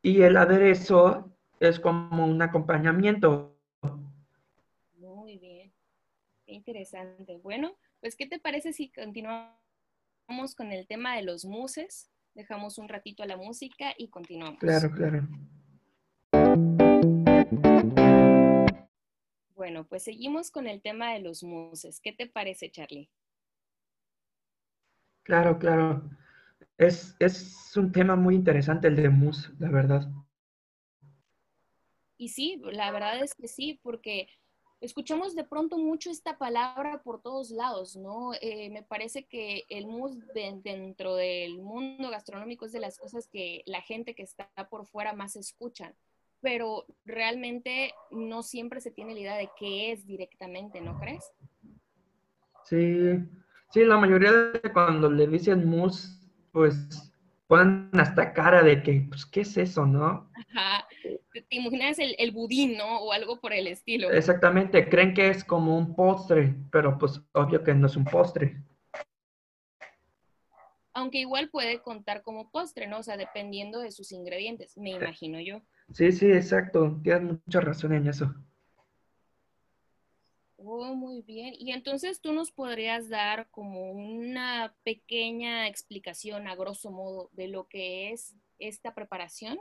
Y 0.02 0.22
el 0.22 0.38
aderezo 0.38 1.36
es 1.60 1.80
como 1.80 2.26
un 2.26 2.42
acompañamiento. 2.42 3.58
Muy 4.98 5.38
bien, 5.40 5.74
qué 6.46 6.54
interesante. 6.54 7.38
Bueno, 7.38 7.76
pues 8.00 8.16
¿qué 8.16 8.28
te 8.28 8.40
parece 8.40 8.72
si 8.72 8.92
continuamos 8.92 10.56
con 10.56 10.72
el 10.72 10.88
tema 10.88 11.16
de 11.16 11.24
los 11.24 11.46
muses? 11.46 12.12
Dejamos 12.34 12.78
un 12.78 12.88
ratito 12.88 13.24
a 13.24 13.26
la 13.26 13.38
música 13.38 13.94
y 13.98 14.10
continuamos. 14.10 14.60
Claro, 14.60 14.92
claro. 14.92 15.28
Bueno, 19.56 19.88
pues 19.88 20.04
seguimos 20.04 20.52
con 20.52 20.68
el 20.68 20.82
tema 20.82 21.14
de 21.14 21.22
los 21.22 21.42
muses. 21.42 22.02
¿Qué 22.02 22.12
te 22.12 22.28
parece, 22.28 22.70
Charlie? 22.70 23.10
Claro, 25.24 25.58
claro. 25.58 26.10
Es, 26.78 27.16
es 27.20 27.76
un 27.78 27.92
tema 27.92 28.18
muy 28.18 28.36
interesante 28.36 28.90
el 28.90 28.98
de 28.98 29.10
mousse, 29.10 29.52
la 29.60 29.70
verdad. 29.70 30.08
Y 32.18 32.30
sí, 32.30 32.62
la 32.64 32.92
verdad 32.92 33.24
es 33.24 33.34
que 33.34 33.48
sí, 33.48 33.80
porque 33.82 34.28
escuchamos 34.82 35.36
de 35.36 35.46
pronto 35.46 35.78
mucho 35.78 36.12
esta 36.12 36.38
palabra 36.38 37.02
por 37.02 37.22
todos 37.22 37.50
lados, 37.50 37.96
¿no? 37.96 38.34
Eh, 38.42 38.70
me 38.70 38.84
parece 38.84 39.26
que 39.26 39.64
el 39.70 39.88
mousse 39.88 40.20
dentro 40.34 41.16
del 41.16 41.62
mundo 41.62 42.10
gastronómico 42.10 42.66
es 42.66 42.74
de 42.74 42.80
las 42.80 42.98
cosas 42.98 43.28
que 43.28 43.64
la 43.66 43.82
gente 43.82 44.16
que 44.16 44.24
está 44.24 44.50
por 44.70 44.86
fuera 44.86 45.14
más 45.14 45.36
escuchan, 45.36 45.96
pero 46.46 46.86
realmente 47.06 47.96
no 48.12 48.44
siempre 48.44 48.80
se 48.80 48.92
tiene 48.92 49.16
la 49.16 49.20
idea 49.20 49.36
de 49.36 49.50
qué 49.58 49.92
es 49.92 50.06
directamente, 50.06 50.80
¿no 50.80 51.00
crees? 51.00 51.34
Sí, 52.66 53.18
sí, 53.72 53.84
la 53.84 53.98
mayoría 53.98 54.32
de 54.32 54.72
cuando 54.72 55.10
le 55.10 55.26
dicen 55.26 55.68
mousse, 55.68 56.20
pues 56.52 57.12
ponen 57.48 57.90
hasta 57.94 58.32
cara 58.32 58.62
de 58.62 58.84
que, 58.84 59.08
pues, 59.10 59.26
¿qué 59.26 59.42
es 59.42 59.58
eso, 59.58 59.88
no? 59.88 60.30
Ajá. 60.36 60.88
te, 61.34 61.46
imaginas 61.50 61.98
el, 61.98 62.16
el, 62.20 62.30
budín, 62.30 62.78
¿no? 62.78 63.00
O 63.00 63.12
algo 63.12 63.42
por 63.42 63.52
el 63.52 63.66
estilo. 63.66 64.12
Exactamente, 64.12 64.88
creen 64.88 65.16
que 65.16 65.30
es 65.30 65.44
como 65.44 65.76
un 65.76 65.96
postre, 65.96 66.54
pero 66.72 66.96
pues 67.00 67.20
obvio 67.34 67.64
que 67.64 67.74
no 67.74 67.88
es 67.88 67.96
un 67.96 68.06
postre. 68.06 68.62
Aunque 70.94 71.18
igual 71.18 71.50
puede 71.50 71.82
contar 71.82 72.22
como 72.22 72.52
postre, 72.52 72.86
¿no? 72.86 73.00
O 73.00 73.04
sea, 73.04 73.18
dependiendo 73.18 73.80
de 73.80 73.92
sus 73.92 74.12
ingredientes, 74.12 74.78
me 74.78 74.92
imagino 74.92 75.40
yo. 75.40 75.64
Sí, 75.94 76.12
sí, 76.12 76.32
exacto. 76.32 77.00
Tienes 77.04 77.40
mucha 77.46 77.62
razón 77.62 77.94
en 77.94 78.08
eso. 78.08 78.34
Oh, 80.58 80.96
muy 80.96 81.22
bien. 81.22 81.54
Y 81.58 81.72
entonces 81.72 82.22
tú 82.22 82.34
nos 82.34 82.52
podrías 82.52 83.08
dar 83.08 83.48
como 83.52 83.92
una 83.92 84.74
pequeña 84.84 85.68
explicación 85.68 86.48
a 86.48 86.56
grosso 86.56 86.90
modo 86.90 87.30
de 87.34 87.48
lo 87.48 87.68
que 87.68 88.12
es 88.12 88.36
esta 88.58 88.94
preparación. 88.96 89.60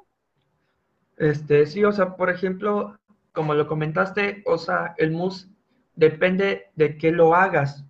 Este, 1.17 1.67
sí, 1.67 1.85
o 1.85 1.93
sea, 1.93 2.17
por 2.17 2.31
ejemplo, 2.31 2.99
como 3.33 3.55
lo 3.55 3.67
comentaste, 3.67 4.43
o 4.47 4.59
sea, 4.59 4.95
el 4.97 5.11
mousse 5.11 5.49
depende 5.95 6.71
de 6.75 6.97
qué 6.97 7.13
lo 7.13 7.35
hagas, 7.35 7.85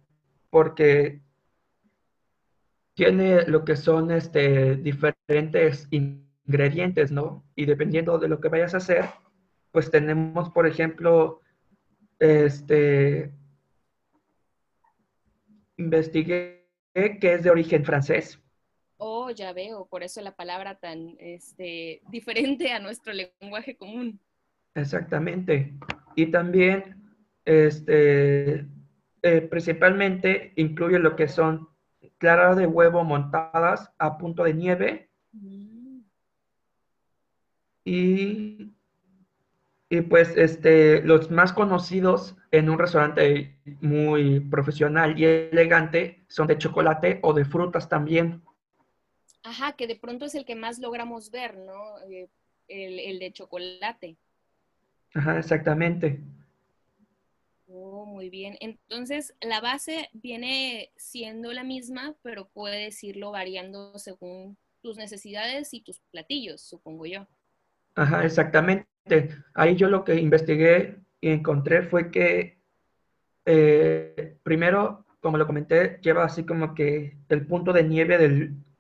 porque 0.50 1.22
tiene 2.94 3.42
lo 3.46 3.64
que 3.64 3.76
son 3.76 4.10
este, 4.10 4.76
diferentes 4.76 5.88
ingredientes, 6.46 7.10
¿no? 7.10 7.44
Y 7.54 7.66
dependiendo 7.66 8.18
de 8.18 8.28
lo 8.28 8.40
que 8.40 8.48
vayas 8.48 8.74
a 8.74 8.78
hacer, 8.78 9.06
pues 9.72 9.90
tenemos, 9.90 10.50
por 10.50 10.66
ejemplo, 10.66 11.40
este, 12.18 13.32
investigué 15.76 16.68
que 16.94 17.34
es 17.34 17.42
de 17.42 17.50
origen 17.50 17.84
francés. 17.84 18.40
Oh, 18.96 19.30
ya 19.30 19.52
veo, 19.52 19.86
por 19.86 20.02
eso 20.02 20.20
la 20.20 20.36
palabra 20.36 20.76
tan 20.76 21.16
este, 21.18 22.02
diferente 22.10 22.72
a 22.72 22.78
nuestro 22.78 23.12
lenguaje 23.12 23.76
común. 23.76 24.20
Exactamente. 24.74 25.74
Y 26.14 26.26
también, 26.26 27.02
este, 27.44 28.66
eh, 29.22 29.40
principalmente 29.50 30.52
incluye 30.56 30.98
lo 30.98 31.16
que 31.16 31.28
son 31.28 31.68
claras 32.18 32.56
de 32.56 32.66
huevo 32.66 33.04
montadas 33.04 33.90
a 33.98 34.16
punto 34.18 34.44
de 34.44 34.54
nieve. 34.54 35.10
Mm. 35.32 35.83
Y 37.84 38.74
y 39.94 40.00
pues 40.00 40.36
este, 40.36 41.02
los 41.02 41.30
más 41.30 41.52
conocidos 41.52 42.36
en 42.50 42.68
un 42.68 42.78
restaurante 42.78 43.56
muy 43.80 44.40
profesional 44.40 45.18
y 45.18 45.24
elegante 45.24 46.24
son 46.28 46.46
de 46.46 46.58
chocolate 46.58 47.20
o 47.22 47.32
de 47.32 47.44
frutas 47.44 47.88
también. 47.88 48.42
Ajá, 49.42 49.72
que 49.76 49.86
de 49.86 49.96
pronto 49.96 50.24
es 50.24 50.34
el 50.34 50.44
que 50.44 50.56
más 50.56 50.78
logramos 50.78 51.30
ver, 51.30 51.58
¿no? 51.58 52.00
Eh, 52.10 52.28
el, 52.66 53.18
de 53.18 53.32
chocolate. 53.32 54.16
Ajá, 55.14 55.38
exactamente. 55.38 56.20
Oh, 57.68 58.06
muy 58.06 58.30
bien. 58.30 58.56
Entonces, 58.60 59.34
la 59.40 59.60
base 59.60 60.08
viene 60.12 60.90
siendo 60.96 61.52
la 61.52 61.62
misma, 61.62 62.16
pero 62.22 62.48
puedes 62.48 63.04
irlo 63.04 63.30
variando 63.30 63.98
según 63.98 64.56
tus 64.80 64.96
necesidades 64.96 65.72
y 65.72 65.82
tus 65.82 66.00
platillos, 66.10 66.62
supongo 66.62 67.06
yo. 67.06 67.28
Ajá, 67.94 68.24
exactamente. 68.24 68.86
Ahí 69.54 69.76
yo 69.76 69.88
lo 69.88 70.04
que 70.04 70.14
investigué 70.16 70.98
y 71.20 71.30
encontré 71.30 71.82
fue 71.82 72.10
que 72.10 72.58
eh, 73.46 74.38
primero, 74.42 75.06
como 75.20 75.38
lo 75.38 75.46
comenté, 75.46 75.98
lleva 76.02 76.24
así 76.24 76.44
como 76.44 76.74
que 76.74 77.18
el 77.28 77.46
punto 77.46 77.72
de 77.72 77.84
nieve 77.84 78.18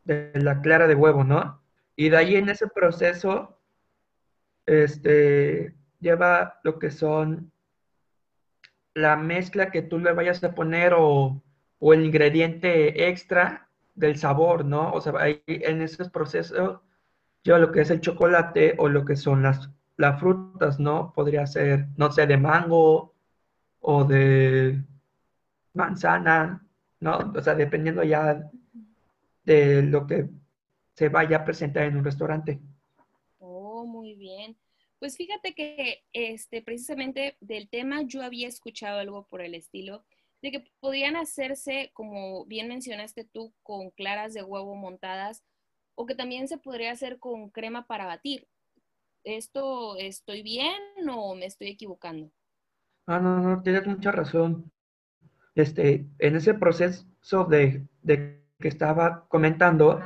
de 0.04 0.32
la 0.34 0.60
clara 0.60 0.86
de 0.86 0.94
huevo, 0.94 1.24
¿no? 1.24 1.62
Y 1.96 2.08
de 2.08 2.16
ahí 2.16 2.36
en 2.36 2.48
ese 2.48 2.66
proceso, 2.68 3.58
este, 4.66 5.74
lleva 6.00 6.60
lo 6.64 6.78
que 6.78 6.90
son 6.90 7.52
la 8.94 9.16
mezcla 9.16 9.70
que 9.70 9.82
tú 9.82 9.98
le 9.98 10.12
vayas 10.12 10.42
a 10.44 10.54
poner 10.54 10.94
o, 10.96 11.42
o 11.78 11.94
el 11.94 12.04
ingrediente 12.04 13.08
extra 13.08 13.68
del 13.94 14.16
sabor, 14.16 14.64
¿no? 14.64 14.92
O 14.92 15.00
sea, 15.00 15.12
ahí 15.18 15.42
en 15.46 15.82
ese 15.82 16.08
proceso 16.10 16.82
lleva 17.44 17.58
lo 17.60 17.70
que 17.70 17.82
es 17.82 17.90
el 17.90 18.00
chocolate 18.00 18.74
o 18.78 18.88
lo 18.88 19.04
que 19.04 19.14
son 19.14 19.44
las 19.44 19.70
las 19.96 20.18
frutas, 20.18 20.80
¿no? 20.80 21.12
Podría 21.14 21.46
ser, 21.46 21.86
no 21.96 22.10
sé, 22.10 22.26
de 22.26 22.36
mango 22.36 23.14
o 23.80 24.04
de 24.04 24.82
manzana, 25.72 26.66
¿no? 27.00 27.32
O 27.34 27.40
sea, 27.40 27.54
dependiendo 27.54 28.02
ya 28.02 28.50
de 29.44 29.82
lo 29.82 30.06
que 30.06 30.28
se 30.94 31.08
vaya 31.08 31.38
a 31.38 31.44
presentar 31.44 31.84
en 31.84 31.96
un 31.96 32.04
restaurante. 32.04 32.60
Oh, 33.38 33.84
muy 33.84 34.14
bien. 34.14 34.56
Pues 34.98 35.16
fíjate 35.16 35.54
que 35.54 36.04
este, 36.12 36.62
precisamente 36.62 37.36
del 37.40 37.68
tema 37.68 38.02
yo 38.02 38.22
había 38.22 38.48
escuchado 38.48 39.00
algo 39.00 39.26
por 39.26 39.42
el 39.42 39.54
estilo, 39.54 40.04
de 40.40 40.50
que 40.50 40.64
podían 40.80 41.16
hacerse, 41.16 41.90
como 41.94 42.44
bien 42.46 42.68
mencionaste 42.68 43.24
tú, 43.24 43.52
con 43.62 43.90
claras 43.90 44.34
de 44.34 44.42
huevo 44.42 44.74
montadas, 44.74 45.42
o 45.94 46.06
que 46.06 46.14
también 46.14 46.48
se 46.48 46.58
podría 46.58 46.92
hacer 46.92 47.18
con 47.18 47.50
crema 47.50 47.86
para 47.86 48.06
batir. 48.06 48.48
¿esto 49.24 49.96
estoy 49.96 50.42
bien 50.42 50.80
o 51.10 51.34
me 51.34 51.46
estoy 51.46 51.68
equivocando? 51.68 52.30
Ah, 53.06 53.18
no, 53.18 53.40
no, 53.40 53.62
tienes 53.62 53.86
mucha 53.86 54.12
razón. 54.12 54.70
Este, 55.54 56.06
en 56.18 56.36
ese 56.36 56.54
proceso 56.54 57.44
de, 57.44 57.86
que 58.06 58.68
estaba 58.68 59.26
comentando, 59.28 60.00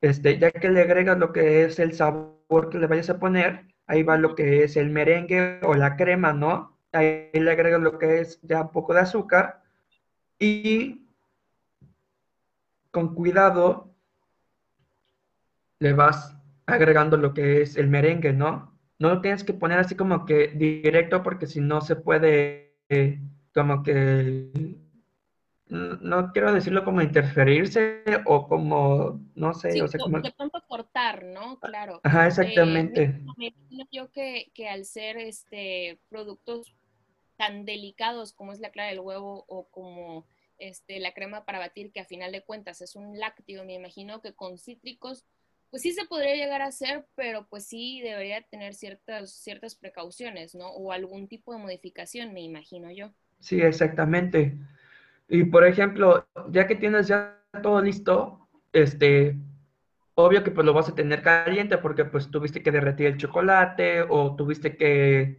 este, 0.00 0.38
ya 0.38 0.50
que 0.50 0.68
le 0.68 0.82
agregas 0.82 1.18
lo 1.18 1.32
que 1.32 1.64
es 1.64 1.78
el 1.78 1.94
sabor 1.94 2.70
que 2.70 2.78
le 2.78 2.86
vayas 2.86 3.10
a 3.10 3.18
poner, 3.18 3.66
ahí 3.86 4.02
va 4.02 4.16
lo 4.16 4.34
que 4.34 4.64
es 4.64 4.76
el 4.76 4.90
merengue 4.90 5.60
o 5.62 5.74
la 5.74 5.96
crema, 5.96 6.32
¿no? 6.32 6.78
Ahí 6.92 7.30
le 7.32 7.50
agregas 7.50 7.80
lo 7.80 7.98
que 7.98 8.20
es 8.20 8.40
ya 8.42 8.62
un 8.62 8.72
poco 8.72 8.94
de 8.94 9.00
azúcar 9.00 9.62
y 10.38 11.06
con 12.90 13.14
cuidado 13.14 13.94
le 15.80 15.92
vas 15.92 16.36
agregando 16.66 17.16
lo 17.16 17.34
que 17.34 17.62
es 17.62 17.76
el 17.76 17.88
merengue, 17.88 18.32
¿no? 18.32 18.76
No 18.98 19.08
lo 19.10 19.20
tienes 19.20 19.44
que 19.44 19.54
poner 19.54 19.78
así 19.78 19.94
como 19.94 20.26
que 20.26 20.48
directo 20.48 21.22
porque 21.22 21.46
si 21.46 21.60
no 21.60 21.80
se 21.80 21.96
puede 21.96 22.74
como 23.54 23.82
que 23.82 24.50
no 25.68 26.32
quiero 26.32 26.52
decirlo 26.52 26.84
como 26.84 27.02
interferirse 27.02 28.02
o 28.24 28.48
como, 28.48 29.20
no 29.34 29.52
sé, 29.52 29.82
o 29.82 29.88
sea, 29.88 30.00
como... 30.00 30.20
De 30.20 30.32
pronto 30.32 30.64
cortar, 30.66 31.24
¿no? 31.24 31.58
Claro. 31.60 32.00
Ajá, 32.04 32.26
exactamente. 32.26 33.20
me 33.36 33.52
yo 33.92 34.10
que, 34.10 34.50
que, 34.54 34.68
al 34.68 34.86
ser 34.86 35.18
este 35.18 36.00
productos 36.08 36.74
tan 37.36 37.64
delicados 37.66 38.32
como 38.32 38.52
es 38.52 38.60
la 38.60 38.70
clara 38.70 38.90
del 38.90 39.00
huevo 39.00 39.44
o 39.46 39.68
como 39.68 40.26
este, 40.58 41.00
la 41.00 41.12
crema 41.12 41.44
para 41.44 41.58
batir, 41.58 41.92
que 41.92 42.00
a 42.00 42.04
final 42.04 42.32
de 42.32 42.42
cuentas 42.42 42.80
es 42.80 42.96
un 42.96 43.18
lácteo, 43.18 43.64
me 43.64 43.74
imagino 43.74 44.20
que 44.22 44.34
con 44.34 44.58
cítricos 44.58 45.26
pues 45.70 45.82
sí 45.82 45.92
se 45.92 46.06
podría 46.06 46.34
llegar 46.34 46.62
a 46.62 46.66
hacer, 46.66 47.06
pero 47.14 47.46
pues 47.48 47.66
sí 47.66 48.00
debería 48.02 48.42
tener 48.42 48.74
ciertas, 48.74 49.32
ciertas 49.32 49.74
precauciones, 49.74 50.54
¿no? 50.54 50.68
O 50.68 50.92
algún 50.92 51.28
tipo 51.28 51.52
de 51.52 51.58
modificación, 51.60 52.32
me 52.32 52.40
imagino 52.40 52.90
yo. 52.90 53.12
Sí, 53.40 53.60
exactamente. 53.60 54.56
Y 55.28 55.44
por 55.44 55.66
ejemplo, 55.66 56.26
ya 56.50 56.66
que 56.66 56.74
tienes 56.74 57.08
ya 57.08 57.38
todo 57.62 57.82
listo, 57.82 58.48
este, 58.72 59.36
obvio 60.14 60.42
que 60.42 60.50
pues 60.50 60.64
lo 60.64 60.72
vas 60.72 60.88
a 60.88 60.94
tener 60.94 61.22
caliente 61.22 61.78
porque 61.78 62.04
pues 62.04 62.30
tuviste 62.30 62.62
que 62.62 62.72
derretir 62.72 63.06
el 63.06 63.18
chocolate 63.18 64.02
o 64.02 64.34
tuviste 64.36 64.76
que, 64.76 65.36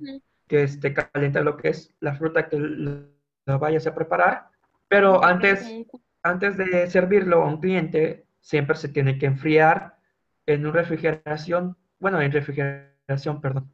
que 0.47 0.63
este, 0.63 0.93
calentar 0.93 1.43
lo 1.43 1.57
que 1.57 1.69
es 1.69 1.93
la 1.99 2.15
fruta 2.15 2.47
que 2.47 2.57
la 3.45 3.57
vayas 3.57 3.87
a 3.87 3.95
preparar. 3.95 4.49
Pero 4.87 5.23
antes, 5.23 5.67
antes 6.23 6.57
de 6.57 6.89
servirlo 6.89 7.43
a 7.43 7.47
un 7.47 7.59
cliente, 7.59 8.25
siempre 8.39 8.75
se 8.75 8.89
tiene 8.89 9.17
que 9.17 9.25
enfriar 9.25 9.98
en 10.53 10.65
una 10.65 10.81
refrigeración, 10.81 11.77
bueno, 11.99 12.21
en 12.21 12.31
refrigeración, 12.31 13.41
perdón. 13.41 13.73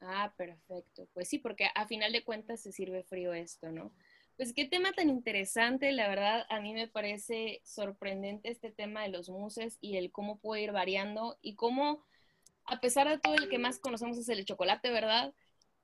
Ah, 0.00 0.32
perfecto. 0.36 1.08
Pues 1.14 1.28
sí, 1.28 1.38
porque 1.38 1.68
a 1.74 1.86
final 1.86 2.12
de 2.12 2.24
cuentas 2.24 2.60
se 2.60 2.72
sirve 2.72 3.04
frío 3.04 3.32
esto, 3.32 3.70
¿no? 3.70 3.92
Pues 4.36 4.52
qué 4.52 4.64
tema 4.64 4.92
tan 4.92 5.08
interesante, 5.08 5.92
la 5.92 6.08
verdad, 6.08 6.46
a 6.48 6.60
mí 6.60 6.72
me 6.74 6.88
parece 6.88 7.60
sorprendente 7.64 8.50
este 8.50 8.70
tema 8.70 9.02
de 9.02 9.10
los 9.10 9.28
muses 9.28 9.78
y 9.80 9.96
el 9.96 10.10
cómo 10.10 10.38
puede 10.38 10.62
ir 10.62 10.72
variando 10.72 11.38
y 11.42 11.54
cómo, 11.54 12.02
a 12.64 12.80
pesar 12.80 13.08
de 13.08 13.18
todo, 13.18 13.34
el 13.34 13.48
que 13.48 13.58
más 13.58 13.78
conocemos 13.78 14.18
es 14.18 14.28
el 14.28 14.44
chocolate, 14.44 14.90
¿verdad? 14.90 15.32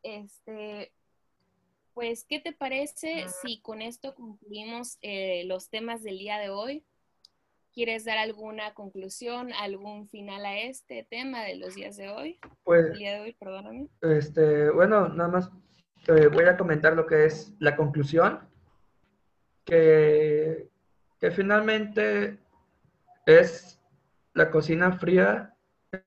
Este, 0.03 0.93
pues, 1.95 2.25
¿qué 2.25 2.41
te 2.41 2.53
parece 2.53 3.27
si 3.43 3.61
con 3.61 3.83
esto 3.83 4.15
concluimos 4.15 4.99
eh, 5.03 5.45
los 5.45 5.69
temas 5.69 6.03
del 6.03 6.19
día 6.19 6.39
de 6.39 6.49
hoy? 6.49 6.85
¿Quieres 7.79 8.05
dar 8.05 8.19
alguna 8.19 8.75
conclusión, 8.75 9.53
algún 9.53 10.09
final 10.09 10.45
a 10.45 10.59
este 10.59 11.07
tema 11.09 11.45
de 11.45 11.59
los 11.59 11.77
días 11.77 11.97
de 11.97 12.09
hoy? 12.09 12.41
Pues, 12.65 12.87
el 12.87 12.99
día 12.99 13.13
de 13.13 13.21
hoy, 13.21 13.37
perdóname. 13.39 13.87
Este, 14.01 14.69
bueno, 14.71 15.09
nada 15.09 15.29
más 15.29 15.53
te 16.05 16.27
voy 16.27 16.47
a 16.47 16.57
comentar 16.57 16.97
lo 16.97 17.07
que 17.07 17.27
es 17.27 17.55
la 17.61 17.77
conclusión, 17.77 18.41
que, 19.65 20.69
que 21.21 21.31
finalmente 21.31 22.41
es 23.27 23.81
la 24.35 24.51
cocina 24.51 24.99
fría 24.99 25.55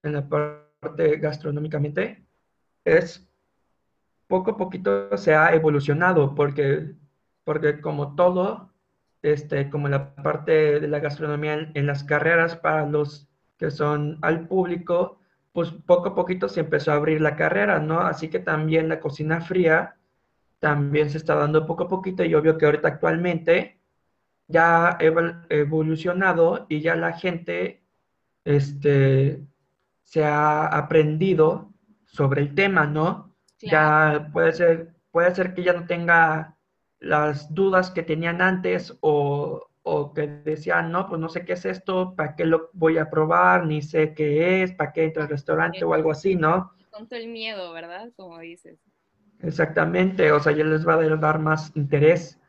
en 0.03 0.11
la 0.11 0.27
parte 0.27 1.15
gastronómicamente, 1.19 2.21
es 2.83 3.25
poco 4.27 4.51
a 4.51 4.57
poquito 4.57 5.17
se 5.17 5.33
ha 5.33 5.55
evolucionado 5.55 6.35
porque, 6.35 6.95
porque 7.45 7.79
como 7.79 8.13
todo, 8.13 8.70
este, 9.21 9.69
como 9.69 9.87
la 9.87 10.15
parte 10.15 10.79
de 10.79 10.87
la 10.87 10.99
gastronomía 10.99 11.53
en, 11.53 11.71
en 11.73 11.87
las 11.87 12.03
carreras 12.03 12.55
para 12.55 12.85
los 12.85 13.29
que 13.57 13.71
son 13.71 14.17
al 14.21 14.47
público, 14.47 15.19
pues 15.53 15.71
poco 15.71 16.09
a 16.09 16.15
poquito 16.15 16.49
se 16.49 16.61
empezó 16.61 16.91
a 16.91 16.95
abrir 16.95 17.21
la 17.21 17.35
carrera, 17.35 17.79
¿no? 17.79 18.01
Así 18.01 18.29
que 18.29 18.39
también 18.39 18.89
la 18.89 18.99
cocina 18.99 19.41
fría 19.41 19.97
también 20.59 21.09
se 21.09 21.17
está 21.17 21.35
dando 21.35 21.65
poco 21.65 21.83
a 21.85 21.87
poquito 21.89 22.23
y 22.23 22.35
obvio 22.35 22.57
que 22.57 22.65
ahorita 22.65 22.87
actualmente 22.87 23.81
ya 24.47 24.89
ha 24.89 24.97
evolucionado 25.49 26.67
y 26.69 26.81
ya 26.81 26.95
la 26.95 27.13
gente 27.13 27.83
este, 28.45 29.43
se 30.03 30.23
ha 30.23 30.67
aprendido 30.67 31.73
sobre 32.05 32.41
el 32.41 32.53
tema, 32.53 32.85
¿no? 32.85 33.35
Ya 33.59 34.29
puede 34.33 34.53
ser, 34.53 34.93
puede 35.11 35.33
ser 35.33 35.53
que 35.53 35.63
ya 35.63 35.73
no 35.73 35.85
tenga 35.85 36.57
las 37.01 37.53
dudas 37.53 37.89
que 37.89 38.03
tenían 38.03 38.41
antes 38.41 38.95
o, 39.01 39.67
o 39.81 40.13
que 40.13 40.27
decían, 40.27 40.91
no, 40.91 41.07
pues 41.07 41.19
no 41.19 41.27
sé 41.27 41.43
qué 41.43 41.53
es 41.53 41.65
esto, 41.65 42.15
para 42.15 42.35
qué 42.35 42.45
lo 42.45 42.69
voy 42.73 42.99
a 42.99 43.09
probar, 43.09 43.65
ni 43.65 43.81
sé 43.81 44.13
qué 44.13 44.61
es, 44.61 44.71
para 44.73 44.93
qué 44.93 45.05
entro 45.05 45.23
al 45.23 45.29
restaurante 45.29 45.83
o 45.83 45.93
algo 45.93 46.11
así, 46.11 46.35
¿no? 46.35 46.71
Con 46.91 47.07
todo 47.07 47.19
el 47.19 47.27
miedo, 47.27 47.73
¿verdad? 47.73 48.11
Como 48.15 48.39
dices. 48.39 48.79
Exactamente, 49.39 50.31
o 50.31 50.39
sea, 50.39 50.51
ya 50.51 50.63
les 50.63 50.87
va 50.87 50.93
a 50.93 51.17
dar 51.17 51.39
más 51.39 51.75
interés 51.75 52.39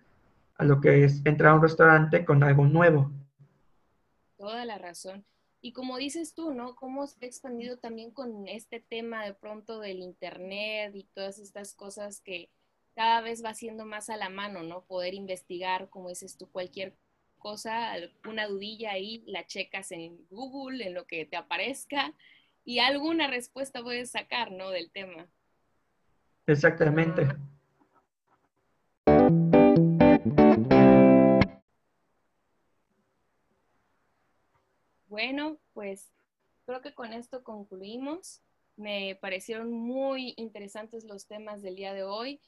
a 0.58 0.64
lo 0.64 0.80
que 0.80 1.04
es 1.04 1.24
entrar 1.24 1.52
a 1.52 1.54
un 1.54 1.62
restaurante 1.62 2.24
con 2.26 2.42
algo 2.44 2.66
nuevo. 2.66 3.10
Toda 4.36 4.66
la 4.66 4.76
razón. 4.76 5.24
Y 5.62 5.72
como 5.72 5.96
dices 5.96 6.34
tú, 6.34 6.52
¿no? 6.52 6.74
Cómo 6.74 7.06
se 7.06 7.24
ha 7.24 7.28
expandido 7.28 7.78
también 7.78 8.10
con 8.10 8.46
este 8.48 8.80
tema 8.80 9.24
de 9.24 9.32
pronto 9.32 9.80
del 9.80 10.00
Internet 10.00 10.94
y 10.94 11.04
todas 11.14 11.38
estas 11.38 11.72
cosas 11.72 12.20
que 12.20 12.50
cada 12.94 13.20
vez 13.20 13.44
va 13.44 13.54
siendo 13.54 13.84
más 13.84 14.10
a 14.10 14.16
la 14.16 14.28
mano, 14.28 14.62
¿no? 14.62 14.84
Poder 14.84 15.14
investigar, 15.14 15.88
como 15.88 16.08
dices 16.08 16.36
tú, 16.36 16.50
cualquier 16.50 16.96
cosa, 17.38 17.94
una 18.26 18.46
dudilla 18.46 18.92
ahí, 18.92 19.22
la 19.26 19.46
checas 19.46 19.90
en 19.92 20.26
Google, 20.30 20.86
en 20.86 20.94
lo 20.94 21.06
que 21.06 21.24
te 21.24 21.36
aparezca, 21.36 22.14
y 22.64 22.78
alguna 22.78 23.26
respuesta 23.26 23.82
puedes 23.82 24.10
sacar, 24.10 24.52
¿no? 24.52 24.70
Del 24.70 24.90
tema. 24.90 25.28
Exactamente. 26.46 27.26
Bueno, 35.06 35.58
pues 35.72 36.12
creo 36.64 36.80
que 36.80 36.94
con 36.94 37.12
esto 37.12 37.44
concluimos. 37.44 38.40
Me 38.76 39.18
parecieron 39.20 39.70
muy 39.70 40.32
interesantes 40.36 41.04
los 41.04 41.26
temas 41.26 41.60
del 41.60 41.76
día 41.76 41.92
de 41.92 42.04
hoy, 42.04 42.40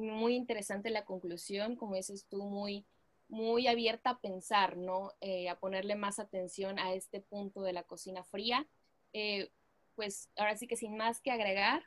muy 0.00 0.34
interesante 0.34 0.90
la 0.90 1.04
conclusión, 1.04 1.76
como 1.76 1.94
dices 1.94 2.26
tú, 2.28 2.44
muy 2.44 2.86
muy 3.30 3.68
abierta 3.68 4.10
a 4.10 4.18
pensar, 4.18 4.76
¿no? 4.76 5.12
Eh, 5.20 5.48
a 5.48 5.58
ponerle 5.58 5.94
más 5.94 6.18
atención 6.18 6.78
a 6.78 6.94
este 6.94 7.20
punto 7.20 7.62
de 7.62 7.72
la 7.72 7.84
cocina 7.84 8.24
fría. 8.24 8.66
Eh, 9.12 9.50
pues 9.94 10.30
ahora 10.36 10.56
sí 10.56 10.66
que 10.66 10.76
sin 10.76 10.96
más 10.96 11.20
que 11.20 11.30
agregar, 11.30 11.82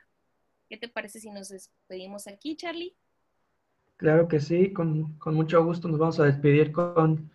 ¿qué 0.68 0.76
te 0.76 0.88
parece 0.88 1.20
si 1.20 1.30
nos 1.30 1.50
despedimos 1.50 2.26
aquí, 2.26 2.56
Charlie? 2.56 2.96
Claro 3.96 4.26
que 4.26 4.40
sí, 4.40 4.72
con, 4.72 5.18
con 5.18 5.34
mucho 5.34 5.62
gusto 5.64 5.88
nos 5.88 5.98
vamos 5.98 6.18
a 6.18 6.24
despedir 6.24 6.72
con 6.72 7.30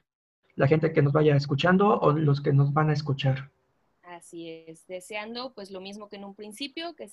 la 0.56 0.68
gente 0.68 0.92
que 0.92 1.02
nos 1.02 1.14
vaya 1.14 1.36
escuchando 1.36 2.00
o 2.00 2.12
los 2.12 2.42
que 2.42 2.52
nos 2.52 2.74
van 2.74 2.90
a 2.90 2.94
escuchar. 2.94 3.52
Así 4.02 4.50
es, 4.68 4.86
deseando 4.88 5.54
pues 5.54 5.72
lo 5.72 5.80
mismo 5.80 6.10
que 6.10 6.18
en 6.18 6.26
un 6.26 6.36
principio, 6.36 6.96
que 6.96 7.08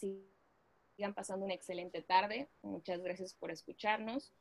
sigan 0.96 1.14
pasando 1.14 1.44
una 1.44 1.54
excelente 1.54 2.02
tarde. 2.02 2.48
Muchas 2.62 3.02
gracias 3.02 3.34
por 3.34 3.50
escucharnos. 3.50 4.32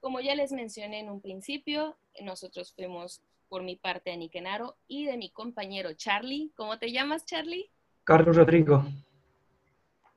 Como 0.00 0.20
ya 0.20 0.34
les 0.34 0.52
mencioné 0.52 1.00
en 1.00 1.10
un 1.10 1.20
principio, 1.20 1.96
nosotros 2.20 2.72
fuimos 2.72 3.22
por 3.48 3.62
mi 3.62 3.76
parte 3.76 4.12
a 4.12 4.16
Niquenaro 4.16 4.76
y 4.88 5.06
de 5.06 5.16
mi 5.16 5.30
compañero 5.30 5.92
Charlie. 5.94 6.50
¿Cómo 6.56 6.78
te 6.78 6.90
llamas, 6.90 7.24
Charlie? 7.26 7.70
Carlos 8.04 8.36
Rodrigo. 8.36 8.84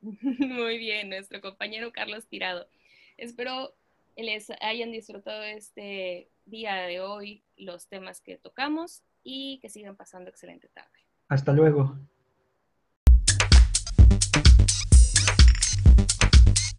Muy 0.00 0.78
bien, 0.78 1.10
nuestro 1.10 1.40
compañero 1.40 1.92
Carlos 1.92 2.26
Tirado. 2.26 2.66
Espero 3.16 3.74
les 4.16 4.50
hayan 4.60 4.92
disfrutado 4.92 5.42
este 5.42 6.28
día 6.46 6.74
de 6.82 7.00
hoy 7.00 7.42
los 7.56 7.88
temas 7.88 8.20
que 8.20 8.36
tocamos 8.36 9.02
y 9.22 9.58
que 9.60 9.68
sigan 9.68 9.96
pasando 9.96 10.30
excelente 10.30 10.68
tarde. 10.68 10.98
Hasta 11.28 11.52
luego. 11.52 11.96